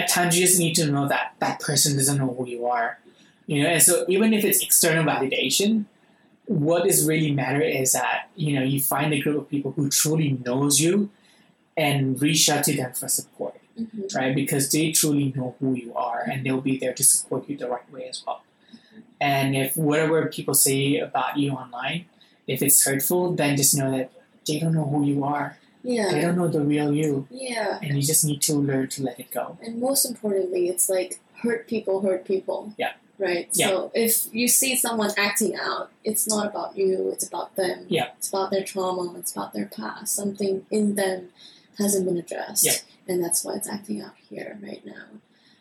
[0.01, 2.89] at times you just need to know that that person doesn't know who you are.
[3.51, 5.71] You know, and so even if it's external validation,
[6.48, 9.90] what is really matter is that you know you find a group of people who
[9.90, 11.10] truly knows you
[11.76, 14.16] and reach out to them for support Mhm.
[14.16, 14.34] right?
[14.34, 17.70] Because they truly know who you are and they'll be there to support you the
[17.70, 18.42] right way as well.
[19.22, 22.06] And if whatever people say about you online,
[22.48, 24.10] if it's hurtful, then just know that
[24.48, 25.58] they don't know who you are.
[25.84, 27.28] yeah They don't know the real you.
[27.30, 27.78] Yeah.
[27.84, 29.58] And you just need to learn to let it go.
[29.62, 32.74] And most importantly, it's like hurt people hurt people.
[32.78, 32.94] Yeah.
[33.20, 33.50] Right.
[33.54, 33.68] Yeah.
[33.68, 37.10] So if you see someone acting out, it's not about you.
[37.12, 37.86] It's about them.
[37.90, 38.10] Yeah.
[38.18, 39.18] It's about their trauma.
[39.18, 40.16] It's about their past.
[40.16, 41.30] Something in them
[41.80, 42.66] hasn't been addressed.
[42.66, 42.74] Yeah.
[43.08, 45.06] And that's why it's acting out here right now.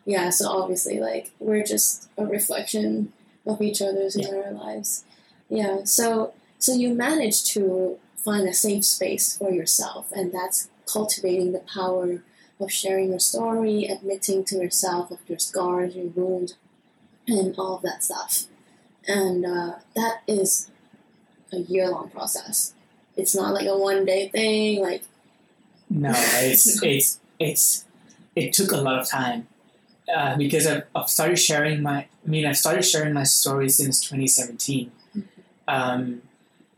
[0.05, 0.29] Yeah.
[0.29, 3.11] So obviously, like we're just a reflection
[3.45, 4.27] of each other's Yeah.
[4.27, 5.03] entire lives.
[5.49, 5.83] Yeah.
[5.83, 11.59] So so you manage to find a safe space for yourself, and that's cultivating the
[11.59, 12.21] power
[12.59, 16.55] of sharing your story, admitting to yourself of your scars, your wounds,
[17.27, 18.45] and all of that stuff.
[19.07, 20.69] And uh, that is
[21.51, 22.73] a year long process.
[23.15, 24.81] It's not like a one day thing.
[24.81, 25.03] Like,
[25.89, 27.85] No, it's it's it's
[28.35, 29.47] it took a lot of time.
[30.13, 34.01] Uh, because I've, I've started sharing my I mean I've started sharing my story since
[34.01, 34.91] 2017.
[35.67, 36.21] Um,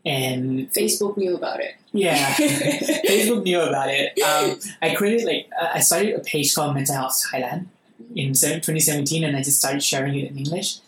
[0.04, 1.74] and Facebook knew about it.
[1.92, 4.18] yeah, Facebook knew about it.
[4.20, 7.66] Um, I created like I started a page called Mental Health Thailand
[8.14, 10.78] in 2017, and I just started sharing it in English.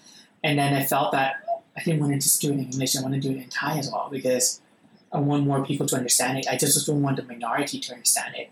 [0.45, 1.37] And then I felt that
[1.77, 3.49] I didn't want to just do it in English; I want to do it in
[3.49, 4.61] Thai as well because
[5.13, 6.47] I want more people to understand it.
[6.51, 8.51] I just don't want the minority to understand it.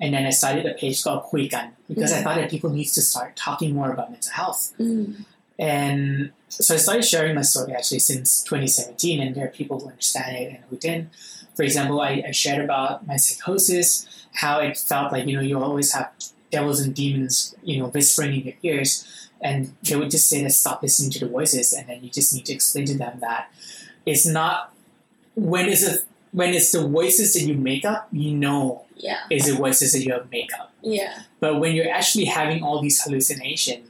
[0.00, 3.02] And then I started a page called Kuikan because I thought that people need to
[3.02, 4.72] start talking more about mental health.
[4.78, 5.24] Mm.
[5.58, 9.88] And so I started sharing my story actually since 2017, and there are people who
[9.88, 11.10] understand it and who didn't.
[11.54, 15.62] For example, I, I shared about my psychosis, how it felt like, you know, you
[15.62, 16.10] always have
[16.56, 18.90] devils and demons, you know, whispering in your ears.
[19.40, 22.32] And they would just say that stop listening to the voices, and then you just
[22.34, 23.42] need to explain to them that
[24.06, 24.72] it's not
[25.34, 25.84] when it's
[26.32, 29.18] when it's the voices that you make up, you know Yeah.
[29.30, 30.72] is the voices that you have make up.
[30.82, 31.22] Yeah.
[31.40, 33.86] But when you're actually having all these hallucinations,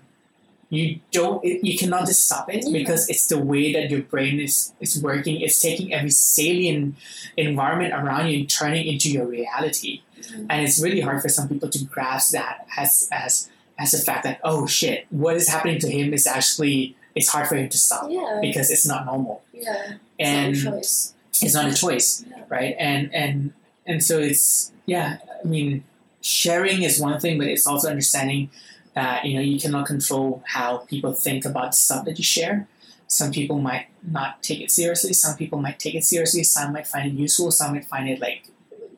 [0.71, 1.45] you don't.
[1.45, 2.73] It, you cannot just stop it Yeah.
[2.79, 5.41] because it's the way that your brain is is working.
[5.41, 6.97] It's taking every salient
[7.37, 10.03] environment around you and turning into your reality.
[10.21, 10.47] Mhm.
[10.51, 13.49] And it's really hard for some people to grasp that as as
[13.79, 17.47] as the fact that oh shit, what is happening to him is actually it's hard
[17.49, 18.39] for him to stop Yeah.
[18.43, 19.95] because it's not normal Yeah.
[20.19, 21.15] and it's not a choice.
[21.43, 22.43] it's not a choice Yeah.
[22.49, 23.53] right and and
[23.87, 25.85] and so it's yeah i mean
[26.23, 28.51] sharing is one thing but it's also understanding
[28.95, 32.69] that you know you cannot control how people think about the stuff that you share.
[33.07, 35.13] Some people might not take it seriously.
[35.13, 36.43] Some people might take it seriously.
[36.43, 37.51] Some might find it useful.
[37.51, 38.49] Some might find it like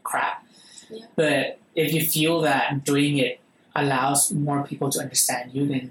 [0.03, 0.45] crap.
[0.89, 1.07] Yeah.
[1.17, 3.41] but if you feel that doing it
[3.75, 5.91] allows more people to understand you then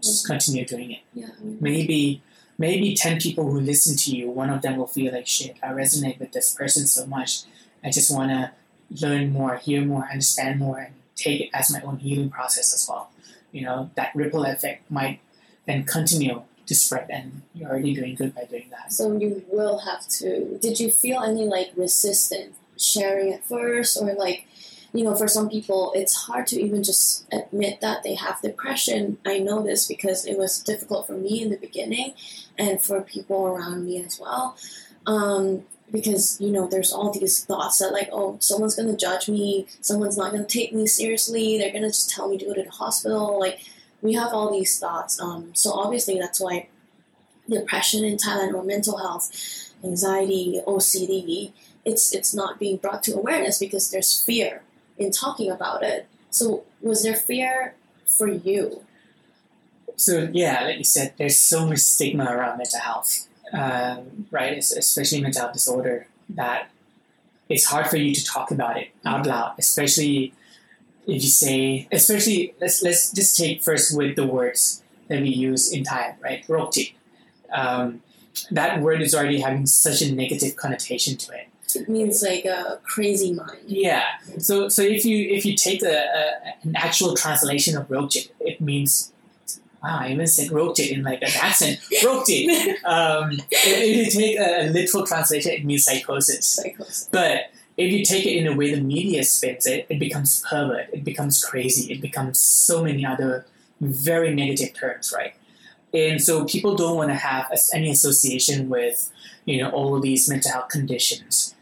[0.00, 0.28] just Mhm.
[0.28, 1.00] continue doing it.
[1.12, 1.26] Yeah.
[1.42, 2.22] Maybe
[2.56, 5.68] maybe 10 people who listen to you one of them will feel like shit i
[5.68, 7.30] resonate with this person so much.
[7.84, 8.52] I just want to
[9.04, 12.86] learn more hear more understand more and take it as my own healing process as
[12.88, 13.10] well
[13.52, 15.20] you know that ripple effect might
[15.66, 19.78] then continue to spread and you're already doing good by doing that So you will
[19.78, 20.58] have to.
[20.60, 24.46] Did you feel any like resistance sharing at first, or like,
[24.92, 29.18] you know, for some people it's hard to even just admit that they have depression.
[29.26, 32.14] I know this because it was difficult for me in the beginning,
[32.58, 34.56] and for people around me as well.
[35.06, 39.66] Um, because you know, there's all these thoughts that like, oh, someone's gonna judge me,
[39.80, 42.70] someone's not gonna take me seriously, they're gonna just tell me to go to the
[42.70, 43.60] hospital, like.
[44.00, 46.68] We have all these thoughts, um, so obviously that's why
[47.50, 49.28] depression in Thailand or mental health,
[49.82, 51.50] anxiety, OCD,
[51.84, 54.62] it's it's not being brought to awareness because there's fear
[54.98, 56.06] in talking about it.
[56.30, 57.74] So was there fear
[58.06, 58.84] for you?
[59.98, 65.20] so yeah like you said there's so much stigma around mental health um, right especially
[65.20, 66.70] mental disorder that
[67.48, 70.32] it's hard for you to talk about it out loud especially
[71.08, 75.72] if you say, especially let's let's just take first with the words that we use
[75.72, 76.46] in Thai, right?
[76.46, 76.92] Rokjit.
[77.50, 78.02] Um,
[78.50, 81.48] that word is already having such a negative connotation to it.
[81.74, 83.58] It means like a crazy mind.
[83.66, 84.04] Yeah.
[84.38, 88.60] So so if you if you take a, a an actual translation of Rokjit, it
[88.60, 89.10] means
[89.82, 91.78] wow, I even said Rokjit in like an accent.
[92.02, 92.84] Rokjit.
[92.84, 96.46] um, if, if you take a, a literal translation, it means psychosis.
[96.46, 97.08] Psychosis.
[97.12, 100.90] But if you take it in a way the media spins it, it becomes pervert,
[100.92, 103.46] it becomes crazy, it becomes so many other
[103.80, 105.34] very negative terms, right?
[105.94, 109.10] And so people don't want to have any association with,
[109.44, 111.54] you know, all these mental health conditions.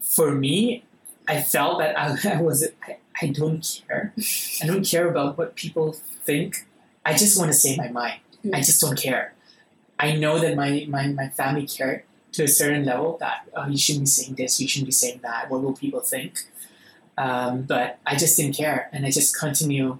[0.00, 0.84] For me,
[1.28, 4.14] I felt that I, I was, I, I don't care.
[4.62, 6.66] I don't care about what people think.
[7.08, 8.20] I just want to say my mind.
[8.52, 9.32] I just don't care.
[9.98, 13.78] I know that my, my, my family cared to a certain level that oh, you
[13.78, 15.50] shouldn't be saying this, you shouldn't be saying that.
[15.50, 16.42] What will people think?
[17.16, 19.98] Um, but I just didn't care, and I just continue,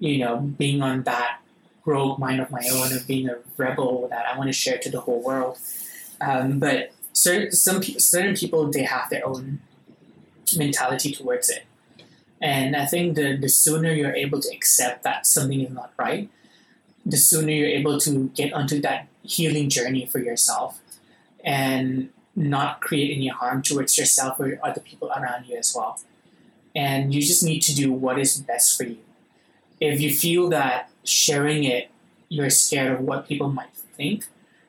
[0.00, 1.38] you know, being on that
[1.84, 4.90] rogue mind of my own of being a rebel that I want to share to
[4.90, 5.56] the whole world.
[6.20, 9.60] Um, but certain some certain people they have their own
[10.56, 11.64] mentality towards it,
[12.42, 16.28] and I think the the sooner you're able to accept that something is not right,
[17.04, 20.80] the sooner you're able to get onto that healing journey for yourself
[21.44, 26.00] and not create any harm towards yourself or other people around you as well.
[26.74, 28.98] And you just need to do what is best for you.
[29.80, 31.90] If you feel that sharing it,
[32.28, 34.26] you're scared of what people might think,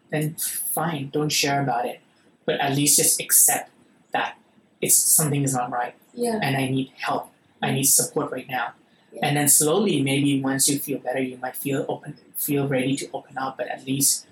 [0.10, 2.00] then fine, don't share about it.
[2.46, 3.70] But at least just accept
[4.14, 4.38] that
[4.82, 6.40] it's something is not right Yeah.
[6.42, 7.30] and I need help.
[7.62, 8.74] I need support right now.
[9.14, 9.28] Yeah.
[9.28, 13.10] And then slowly, maybe once you feel better, you might feel open, feel ready to
[13.14, 13.58] open up.
[13.58, 14.26] But at least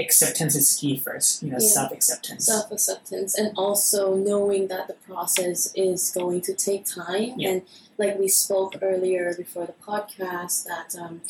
[0.00, 1.42] acceptance is key first.
[1.42, 1.68] You know, Yeah.
[1.68, 2.46] self acceptance.
[2.46, 7.34] Self acceptance and also knowing that the process is going to take time.
[7.38, 7.48] Yeah.
[7.50, 7.62] And
[7.98, 11.20] like we spoke earlier before the podcast, that um,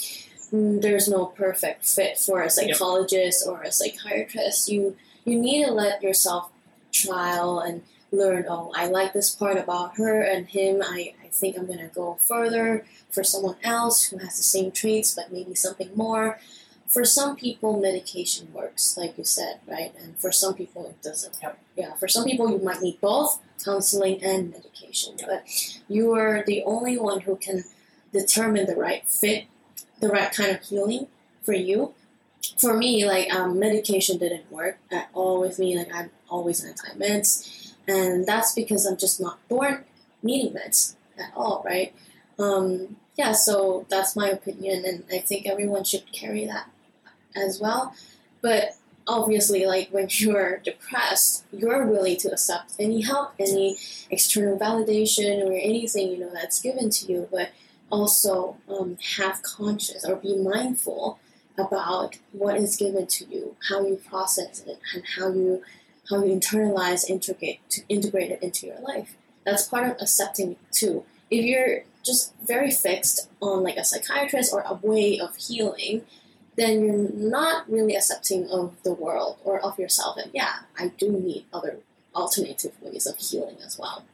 [0.53, 4.69] mm, there's no perfect fit for a psychologist or a psychiatrist.
[4.69, 6.51] You you need to let yourself
[6.93, 8.45] trial and learn.
[8.49, 10.83] Oh, I like this part about her and him.
[10.85, 15.33] I think I'm gonna go further for someone else who has the same traits but
[15.33, 16.39] maybe something more.
[16.89, 19.95] For some people, medication works, like you said, right?
[19.99, 21.39] And for some people, it doesn't.
[21.43, 21.59] Yep.
[21.75, 25.15] Yeah, for some people, you might need both counseling and medication.
[25.27, 25.45] But
[25.89, 27.65] you are the only one who can
[28.13, 29.47] determine the right fit,
[30.01, 31.07] the right kind of healing
[31.43, 31.95] for you.
[32.59, 35.79] For me, like um, medication didn't work at all with me.
[35.79, 39.85] Like I'm always anti meds, and that's because I'm just not born
[40.23, 41.95] needing meds at all, right?
[42.39, 46.71] Um, yeah, so that's my opinion, and I think everyone should carry that
[47.37, 47.95] as well.
[48.41, 53.77] But obviously, like when you're depressed, you're willing to accept any help, any
[54.11, 57.29] external validation, or anything you know that's given to you.
[57.31, 57.51] But
[57.91, 61.19] also um, have conscious or be mindful
[61.59, 65.63] about what is given to you, how you process it, and how you
[66.09, 69.17] how you internalize, integrate to integrate it into your life.
[69.45, 71.05] That's part of accepting too.
[71.33, 76.03] If you're just very fixed on like a psychiatrist or a way of healing,
[76.57, 80.17] then you're not really accepting of the world or of yourself.
[80.19, 81.79] And yeah, I do need other
[82.15, 84.05] alternative ways of healing as well.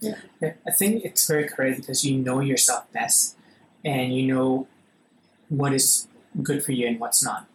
[0.00, 3.36] Yeah, I think it's very correct because you know yourself best
[3.84, 4.66] and you know
[5.48, 6.06] what is
[6.42, 7.46] good for you and what's not.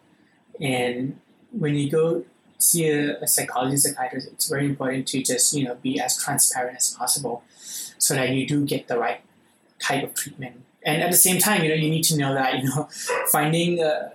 [0.59, 1.19] And
[1.51, 2.25] when you go
[2.57, 6.77] see a, a psychologist, psychiatrist, it's very important to just you know be as transparent
[6.77, 7.43] as possible,
[8.03, 9.21] so that you do get the right
[9.79, 10.61] type of treatment.
[10.85, 12.89] And at the same time, you know you need to know that you know
[13.31, 14.11] finding a,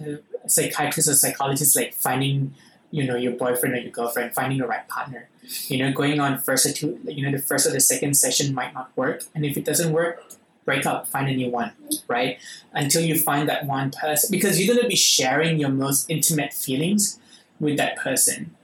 [0.00, 2.54] a psychiatrist or psychologist like finding
[2.90, 5.28] you know your boyfriend or your girlfriend, finding the right partner.
[5.66, 8.54] You know, going on first or two, you know, the first or the second session
[8.54, 10.22] might not work, and if it doesn't work,
[10.64, 11.72] break up, find a new one,
[12.06, 12.38] right?
[12.72, 17.18] Until you find that one person, because you're gonna be sharing your most intimate feelings
[17.58, 18.54] with that person,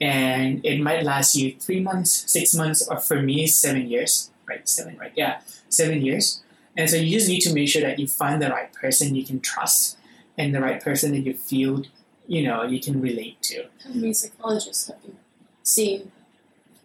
[0.00, 4.68] and it might last you three months, six months, or for me, seven years, right?
[4.68, 5.12] Seven, right?
[5.16, 6.42] Yeah, seven years.
[6.76, 9.24] And so you just need to make sure that you find the right person you
[9.24, 9.96] can trust,
[10.36, 11.84] and the right person that you feel,
[12.26, 13.64] you know, you can relate to.
[13.84, 15.16] How many psychologists have you
[15.62, 16.12] seen?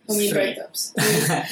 [0.07, 0.39] How many Three.
[0.55, 0.93] breakups?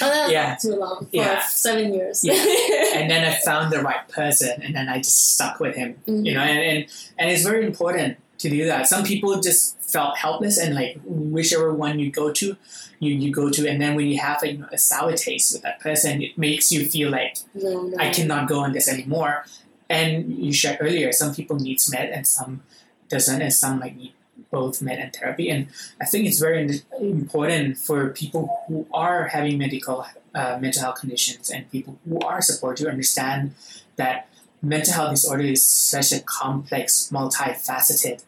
[0.02, 0.56] Oh, Yeah.
[0.62, 1.06] too long.
[1.06, 1.42] For Yeah.
[1.46, 2.24] seven years.
[2.24, 2.34] Yeah.
[2.96, 6.02] and then I found the right person, and then I just stuck with him.
[6.08, 6.26] Mhm.
[6.26, 6.86] You know, and, and
[7.18, 8.88] and it's very important to do that.
[8.88, 12.58] Some people just felt helpless, and like whichever one you go to,
[13.00, 15.80] you you go to, and then when you have like, a sour taste with that
[15.80, 17.94] person, it makes you feel like no.
[18.00, 19.46] I cannot go on this anymore.
[19.90, 22.64] And you shared earlier, some people need med, and some
[23.10, 24.14] doesn't, and some like need
[24.52, 25.50] both med and therapy.
[25.50, 25.68] And
[26.02, 31.50] I think it's very important for people who are having medical uh, mental health conditions
[31.50, 33.56] and people who are supported to understand
[33.96, 34.28] that
[34.62, 38.24] mental health disorder is such a complex, multifaceted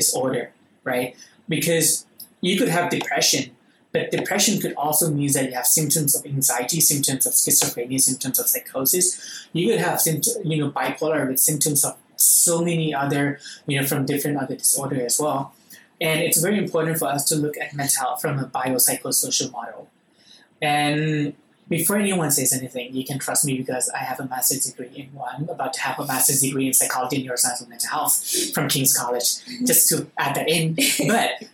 [0.00, 0.52] disorder,
[0.84, 1.16] right?
[1.48, 2.06] Because
[2.40, 3.44] you could have depression,
[3.92, 8.38] but depression could also mean that you have symptoms of anxiety, symptoms of schizophrenia, symptoms
[8.38, 9.48] of psychosis.
[9.52, 10.00] You could have
[10.44, 15.00] you know, bipolar with symptoms of so many other, you know, from different other disorder
[15.04, 15.54] as well.
[16.00, 19.88] And it's very important for us to look at mental health from a biopsychosocial model.
[20.60, 21.34] And
[21.68, 25.12] before anyone says anything, you can trust me because I have a master's degree in
[25.12, 25.34] one.
[25.36, 28.68] I'm about to have a master's degree in psychology and neuroscience and mental health from
[28.68, 29.64] King's College, mm-hmm.
[29.64, 30.76] just to add that in.
[31.08, 31.48] But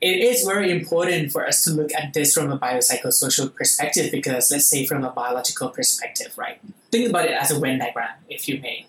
[0.00, 4.50] it is very important for us to look at this from a biopsychosocial perspective because
[4.50, 6.60] let's say from a biological perspective, right?
[6.90, 8.86] Think about it as a Venn diagram, if you may.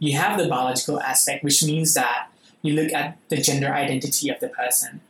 [0.00, 2.28] You have the biological aspect, which means that
[2.62, 5.00] you look at the gender identity of the person.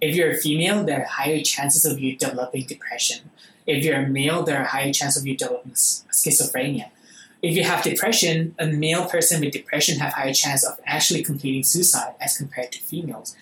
[0.00, 3.30] If you're a female, there are higher chances of you developing depression.
[3.66, 6.90] If you're a male, there are higher chances of you developing schizophrenia.
[7.42, 11.62] If you have depression, a male person with depression have higher chance of actually completing
[11.62, 13.36] suicide as compared to females.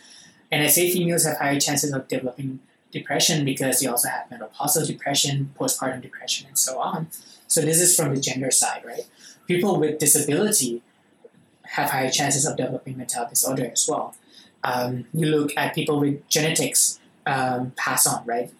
[0.50, 2.60] And I say females have higher chances of developing
[2.90, 7.08] depression because you also have menopausal depression, postpartum depression, and so on.
[7.46, 9.06] So this is from the gender side, right?
[9.46, 10.82] People with disability
[11.62, 14.14] have higher chances of developing mental disorder as well.
[14.62, 18.52] Um, you look at people with genetics um, pass on, right?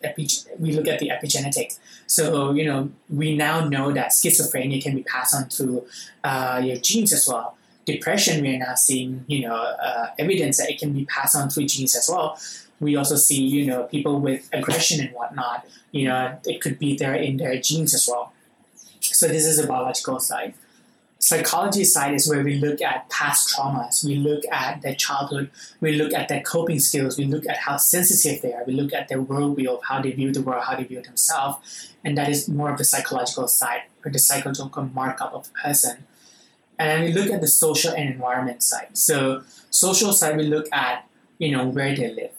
[0.58, 1.78] We look at the epigenetic.
[2.06, 5.86] So, you know, we now know that schizophrenia can be passed on through
[6.22, 7.56] uh, your genes as well.
[7.84, 11.50] Depression, we are now seeing, you know, uh, evidence that it can be passed on
[11.50, 12.38] through genes as well.
[12.80, 16.96] We also see, you know, people with aggression and whatnot, you know, it could be
[16.96, 18.32] there in their genes as well.
[19.00, 20.54] So this is the biological side
[21.24, 25.50] psychology side is where we look at past traumas, we look at their childhood,
[25.80, 28.92] we look at their coping skills, we look at how sensitive they are, we look
[28.92, 32.28] at their worldview of how they view the world, how they view themselves, and that
[32.28, 36.04] is more of the psychological side or the psychological markup of the person.
[36.78, 38.88] And then we look at the social and environment side.
[38.92, 41.08] So social side, we look at
[41.38, 42.32] you know where they live,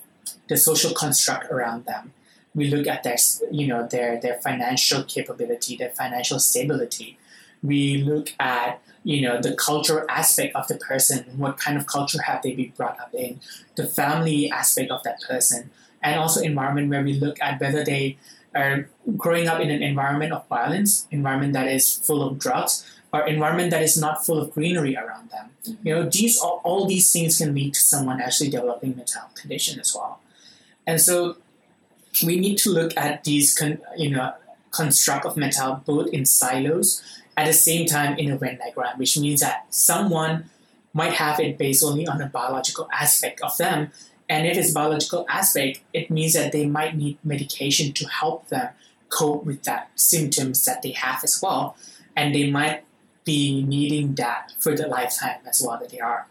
[0.48, 2.14] the social construct around them.
[2.54, 3.18] We look at their
[3.50, 7.18] you know their their financial capability, their financial stability
[7.66, 12.22] we look at you know the cultural aspect of the person what kind of culture
[12.22, 13.40] have they been brought up in
[13.76, 15.70] the family aspect of that person
[16.02, 18.18] and also environment where we look at whether they
[18.56, 18.88] are
[19.18, 22.86] growing up in an environment of violence environment that is full of drugs
[23.16, 25.78] or environment that is not full of greenery around them.
[25.84, 29.80] You know these all, all these things can lead to someone actually developing mental condition
[29.80, 30.20] as well.
[30.86, 31.38] And so
[32.26, 34.34] we need to look at these con- you know
[34.72, 37.02] construct of mental both in silos
[37.38, 40.50] at the same time in a Venn diagram, which means that someone
[40.94, 43.92] might have it based only on a biological aspect of them.
[44.30, 48.70] And if it's biological aspect, it means that they might need medication to help them
[49.10, 51.76] cope with that symptoms that they have as well.
[52.16, 52.84] And they might
[53.26, 56.28] be needing that for the lifetime as well that they are.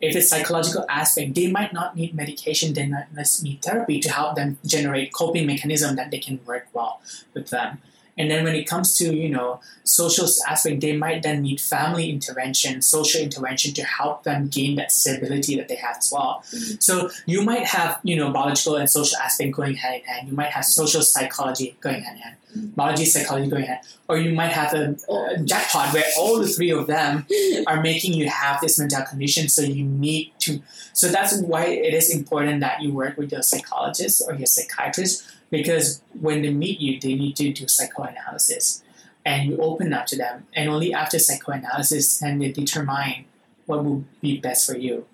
[0.00, 3.06] If it's psychological aspect, they might not need medication, they might
[3.42, 7.00] need therapy to help them generate coping mechanism that they can work well
[7.32, 7.78] with them.
[8.16, 12.10] And then when it comes to, you know, social aspect, they might then need family
[12.10, 16.42] intervention, social intervention to help them gain that stability that they have as well.
[16.50, 16.76] Mm-hmm.
[16.80, 20.28] So you might have, you know, biological and social aspect going hand in hand.
[20.28, 22.66] You might have social psychology going hand in hand, mm-hmm.
[22.68, 26.70] biology, psychology going hand, or you might have a, a jackpot where all the three
[26.70, 27.26] of them
[27.66, 29.48] are making you have this mental condition.
[29.48, 30.62] So you need to.
[30.92, 35.28] So that's why it is important that you work with your psychologist or your psychiatrist
[35.56, 38.82] because when they meet you, they need to do psychoanalysis,
[39.24, 43.24] and you open up to them, and only after psychoanalysis can they determine
[43.66, 45.06] what will be best for you.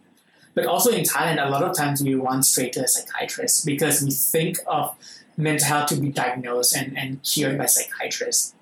[0.55, 4.03] But also in Thailand, a lot of times we run straight to a psychiatrist because
[4.03, 4.97] we think of
[5.37, 8.55] mental health to be diagnosed and, and cured by psychiatrists.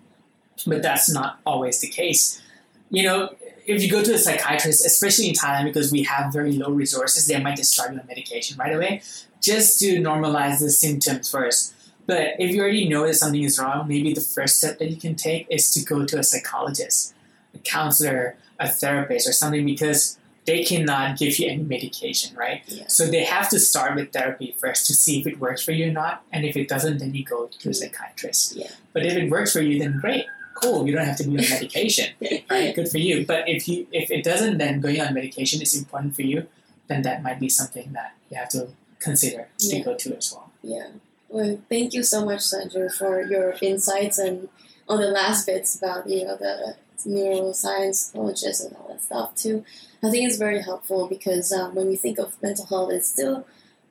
[0.66, 2.43] But that's not always the case.
[2.91, 3.35] You know,
[3.69, 7.27] if you go to a psychiatrist, especially in Thailand, because we have very low resources,
[7.27, 9.03] they might just start you on medication right away
[9.43, 11.75] just to normalize the symptoms first.
[12.07, 14.97] But if you already know that something is wrong, maybe the first step that you
[14.97, 17.14] can take is to go to a psychologist,
[17.55, 22.62] a counselor, a therapist, or something because they cannot give you any medication, right?
[22.66, 22.85] Yeah.
[22.89, 25.91] So they have to start with therapy first to see if it works for you
[25.91, 26.25] or not.
[26.33, 28.57] And if it doesn't, then you go to a psychiatrist.
[28.57, 28.71] Yeah.
[28.95, 30.25] But if it works for you, then great,
[30.61, 30.86] cool.
[30.86, 32.14] You don't have to be on medication,
[32.50, 32.74] right?
[32.74, 33.26] Good for you.
[33.26, 36.46] But if you if it doesn't, then going on medication is important for you.
[36.88, 39.78] Then that might be something that you have to consider yeah.
[39.78, 40.50] to go to as well.
[40.62, 40.88] Yeah.
[41.28, 44.48] Well, thank you so much, Sanju, for your insights and
[44.88, 49.64] on the last bits about you know the neuroscience coaches and all that stuff too.
[50.02, 53.46] I think it's very helpful because um, when we think of mental health, it's still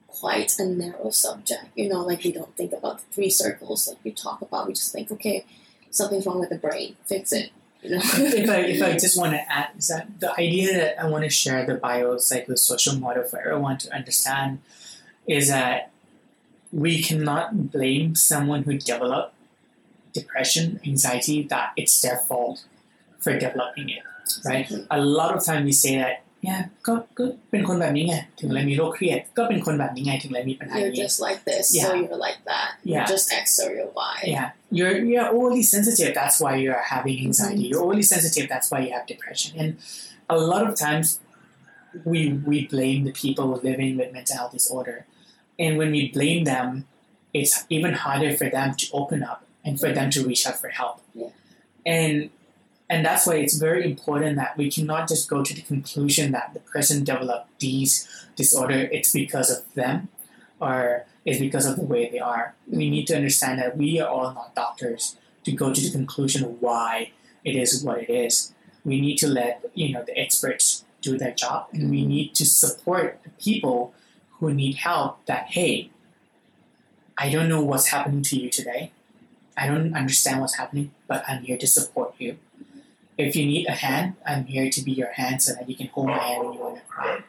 [0.08, 1.66] quite a narrow subject.
[1.76, 4.68] You know, like we don't think about the three circles like we talk about.
[4.68, 5.46] We just think, okay,
[5.92, 7.52] something's wrong with the brain, fix it.
[7.82, 8.02] You know?
[8.04, 11.24] if I if I just want to add is that the idea that I want
[11.24, 14.60] to share the biopsychosocial model for everyone to understand
[15.28, 15.92] is that
[16.72, 19.34] we cannot blame someone who developed
[20.14, 22.66] depression, anxiety, that it's their fault
[23.20, 24.04] for developing it,
[24.46, 24.72] right?
[24.90, 31.89] A lot of time we say that yeah ก็ก็เป็นคนแบบนี้ไงถึงเลยมีโรคเครียดก็เป็นคนแบบนี้ไงถึงเลยมีปัญหา You're นี้ just like this, so
[31.89, 32.01] Yeah.
[32.03, 32.69] you're like that.
[32.75, 32.95] Yeah.
[32.95, 34.17] You're just X or you're Y.
[34.37, 34.49] Yeah,
[34.79, 36.11] you're you're overly sensitive.
[36.21, 37.65] That's why you're having anxiety.
[37.71, 38.47] You're overly sensitive.
[38.53, 39.51] That's why you have depression.
[39.63, 39.71] And
[40.37, 41.07] a lot of times,
[42.13, 42.21] we
[42.51, 44.99] we blame the people living with mental health disorder,
[45.63, 46.67] and when we blame them,
[47.39, 50.71] it's even harder for them to open up and for them to reach out for
[50.81, 50.97] help.
[51.21, 51.31] Yeah.
[51.99, 52.15] And
[52.90, 56.54] and that's why it's very important that we cannot just go to the conclusion that
[56.54, 58.88] the person developed these disorder.
[58.92, 60.08] It's because of them,
[60.62, 62.56] or is because of the way they are.
[62.66, 66.46] We need to understand that we are all not doctors to go to the conclusion
[66.46, 67.12] of why
[67.44, 68.54] it is what it is.
[68.86, 72.46] We need to let you know the experts do their job, and we need to
[72.46, 73.94] support the people
[74.40, 75.26] who need help.
[75.26, 75.90] That hey,
[77.18, 78.92] I don't know what's happening to you today.
[79.58, 82.38] I don't understand what's happening, but I'm here to support you.
[83.18, 85.88] If you need a hand, I'm here to be your hand so that you can
[85.88, 87.24] hold my hand when you want to cry.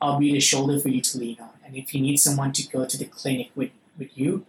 [0.00, 1.50] I'll be the shoulder for you to lean on.
[1.64, 4.46] And if you need someone to go to the clinic with, with you,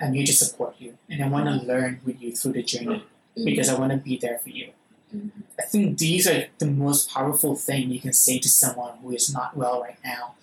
[0.00, 0.96] I'm here to support you.
[1.10, 3.04] And I want to learn with you through the journey
[3.44, 4.70] because I want to be there for you.
[5.14, 5.30] Mhm.
[5.58, 9.32] I think these are the most powerful thing you can say to someone who is
[9.32, 10.34] not well right now,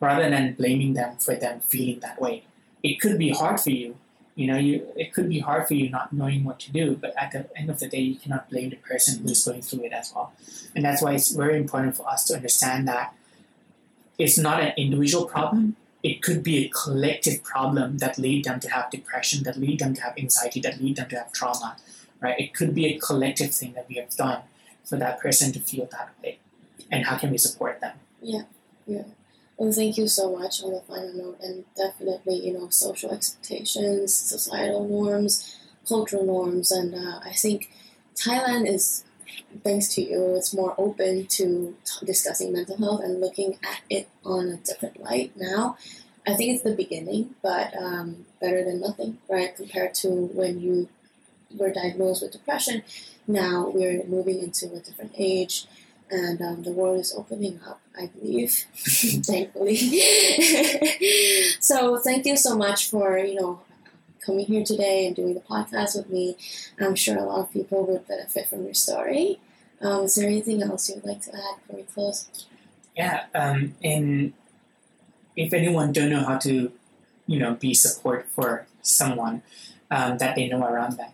[0.00, 2.44] rather than blaming them for them feeling that way.
[2.82, 3.96] It could be hard for you.
[4.34, 7.14] You know, you it could be hard for you not knowing what to do, but
[7.16, 9.92] at the end of the day, you cannot blame the person who's going through it
[9.92, 10.32] as well.
[10.74, 13.14] And that's why it's very important for us to understand that
[14.18, 15.76] it's not an individual problem.
[16.02, 19.94] It could be a collective problem that lead them to have depression, that lead them
[19.94, 21.76] to have anxiety, that lead them to have trauma,
[22.20, 22.38] right?
[22.38, 24.42] It could be a collective thing that we have done
[24.84, 26.38] for that person to feel that way.
[26.90, 27.96] And how can we support them?
[29.56, 34.14] Well, thank you so much on the final note, and definitely, you know, social expectations,
[34.14, 37.70] societal norms, cultural norms, and uh, I think
[38.16, 39.04] Thailand is,
[39.64, 44.08] thanks to you, it's more open to t- discussing mental health and looking at it
[44.24, 45.76] on a different light now.
[46.26, 49.54] I think it's the beginning, but um, better than nothing, right?
[49.56, 50.88] Compared to when you
[51.56, 52.84] were diagnosed with depression,
[53.28, 55.66] now we're moving into a different age
[56.10, 59.76] and um, the world is opening up, I believe, thankfully.
[61.60, 63.60] so thank you so much for you know
[64.24, 66.36] coming here today and doing the podcast with me.
[66.80, 69.40] I'm sure a lot of people would benefit from your story.
[69.80, 72.46] Um, is there anything else you'd like to add before we close?
[72.96, 74.32] Yeah, um, and
[75.36, 76.72] if anyone don't know how to,
[77.26, 79.42] you know, be support for someone
[79.90, 81.10] um, that they know around them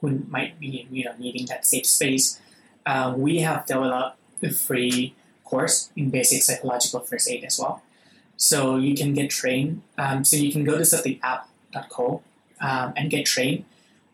[0.00, 2.40] who might be, you know, needing that safe space,
[2.86, 5.14] uh, we have developed a free
[5.44, 7.82] course in basic psychological first aid as well.
[8.36, 9.82] So you can get trained.
[9.98, 12.22] Um, so you can go to satiapp.co
[12.60, 13.64] um, and get trained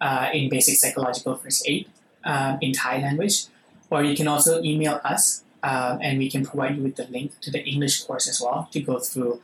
[0.01, 1.89] uh, in basic psychological first aid
[2.25, 3.47] um, in Thai language,
[3.91, 7.39] or you can also email us um, and we can provide you with the link
[7.41, 9.41] to the English course as well to go through,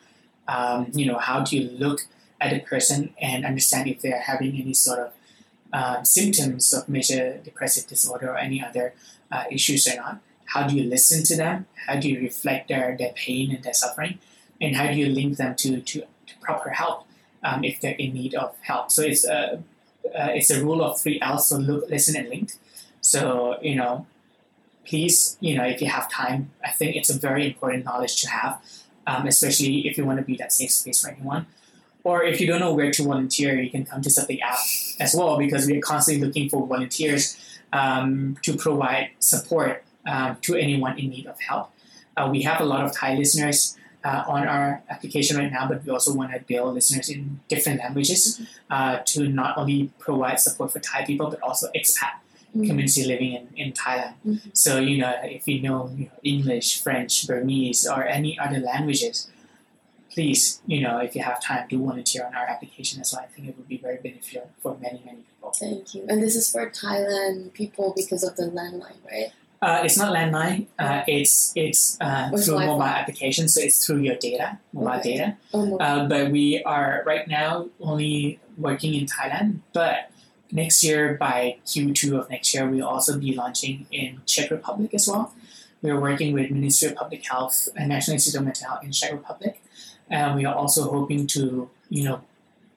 [0.48, 2.02] um, you know, how do you look
[2.40, 5.12] at a person and understand if they are having any sort of
[5.72, 8.94] um, symptoms of major depressive disorder or any other
[9.32, 10.20] uh, issues or not.
[10.54, 11.66] How do you listen to them?
[11.86, 14.20] How do you reflect their, their pain and their suffering?
[14.60, 17.08] And how do you link them to, to, to proper help
[17.42, 18.92] um, if they're in need of help?
[18.92, 19.64] So it's a,
[20.16, 22.52] uh, it's a rule of three L's, so look, listen, and link.
[23.00, 24.06] So, you know,
[24.86, 28.30] please, you know, if you have time, I think it's a very important knowledge to
[28.30, 28.62] have,
[29.08, 31.46] um, especially if you want to be that safe space for anyone.
[32.04, 34.58] Or if you don't know where to volunteer, you can come to Sati App
[35.00, 37.36] as well because we are constantly looking for volunteers
[37.72, 41.70] um, to provide support um, to anyone in need of help.
[42.16, 45.84] Uh, we have a lot of Thai listeners uh, on our application right now, but
[45.84, 48.40] we also want to build listeners in different languages
[48.70, 52.20] uh, to not only provide support for Thai people, but also expat
[52.54, 54.14] community living in, in Thailand.
[54.24, 54.56] Mhm.
[54.56, 59.28] So, you know, if you know, you know English, French, Burmese, or any other languages,
[60.10, 63.22] please, you know, if you have time, do volunteer on our application as well.
[63.22, 65.52] I think it would be very beneficial for many, many people.
[65.58, 66.06] Thank you.
[66.08, 69.32] And this is for Thailand people because of the landline, right?
[69.64, 70.66] Uh, it's not landline.
[70.78, 75.16] Uh, it's it's uh, through mobile application, so it's through your data, mobile Okay.
[75.16, 75.36] data.
[75.54, 75.78] Oh.
[75.78, 79.60] Uh, but we are right now only working in Thailand.
[79.72, 80.10] But
[80.52, 85.08] next year, by Q2 of next year, we'll also be launching in Czech Republic as
[85.08, 85.32] well.
[85.80, 89.12] We're working with Ministry of Public Health and National Institute of Mental Health in Czech
[89.12, 89.62] Republic,
[90.10, 92.20] and we are also hoping to, you know,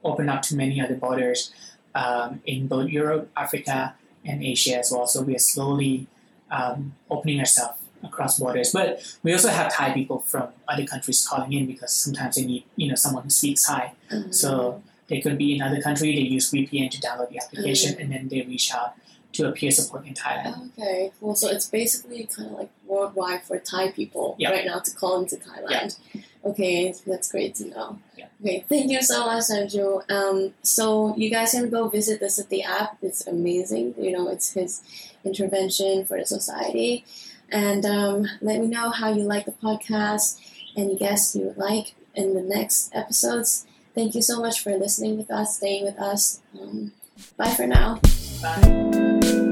[0.05, 1.51] open up to many other borders
[1.95, 5.05] um, in both Europe, Africa, and Asia as well.
[5.05, 6.07] So we are slowly
[6.51, 8.71] um, opening ourselves across borders.
[8.71, 12.63] But we also have Thai people from other countries calling in because sometimes they need,
[12.75, 13.93] you know, someone who speaks Thai.
[14.11, 14.31] Mm-hmm.
[14.31, 18.11] So they could be in another country, they use VPN to download the application, and
[18.11, 18.95] then they reach out
[19.37, 20.71] to a peer support in Thailand.
[20.77, 24.51] Okay, well, so it's basically kind of like worldwide for Thai people Yeah.
[24.51, 25.97] right now to call into Thailand.
[26.45, 27.99] Okay, that's great to know.
[28.17, 28.27] Yeah.
[28.41, 30.09] Okay, thank you so much, Sanju.
[30.11, 32.97] Um, so you guys can go visit the Sati app.
[33.01, 33.95] It's amazing.
[33.99, 34.81] You know, it's his
[35.25, 37.05] intervention for the society.
[37.51, 40.37] And um, let me know how you like the podcast,
[40.75, 43.65] any guests you would like in the next episodes.
[43.95, 46.39] Thank you so much for listening with us, staying with us.
[46.59, 46.91] Um,
[47.37, 47.99] bye for now.
[48.41, 49.43] Bye.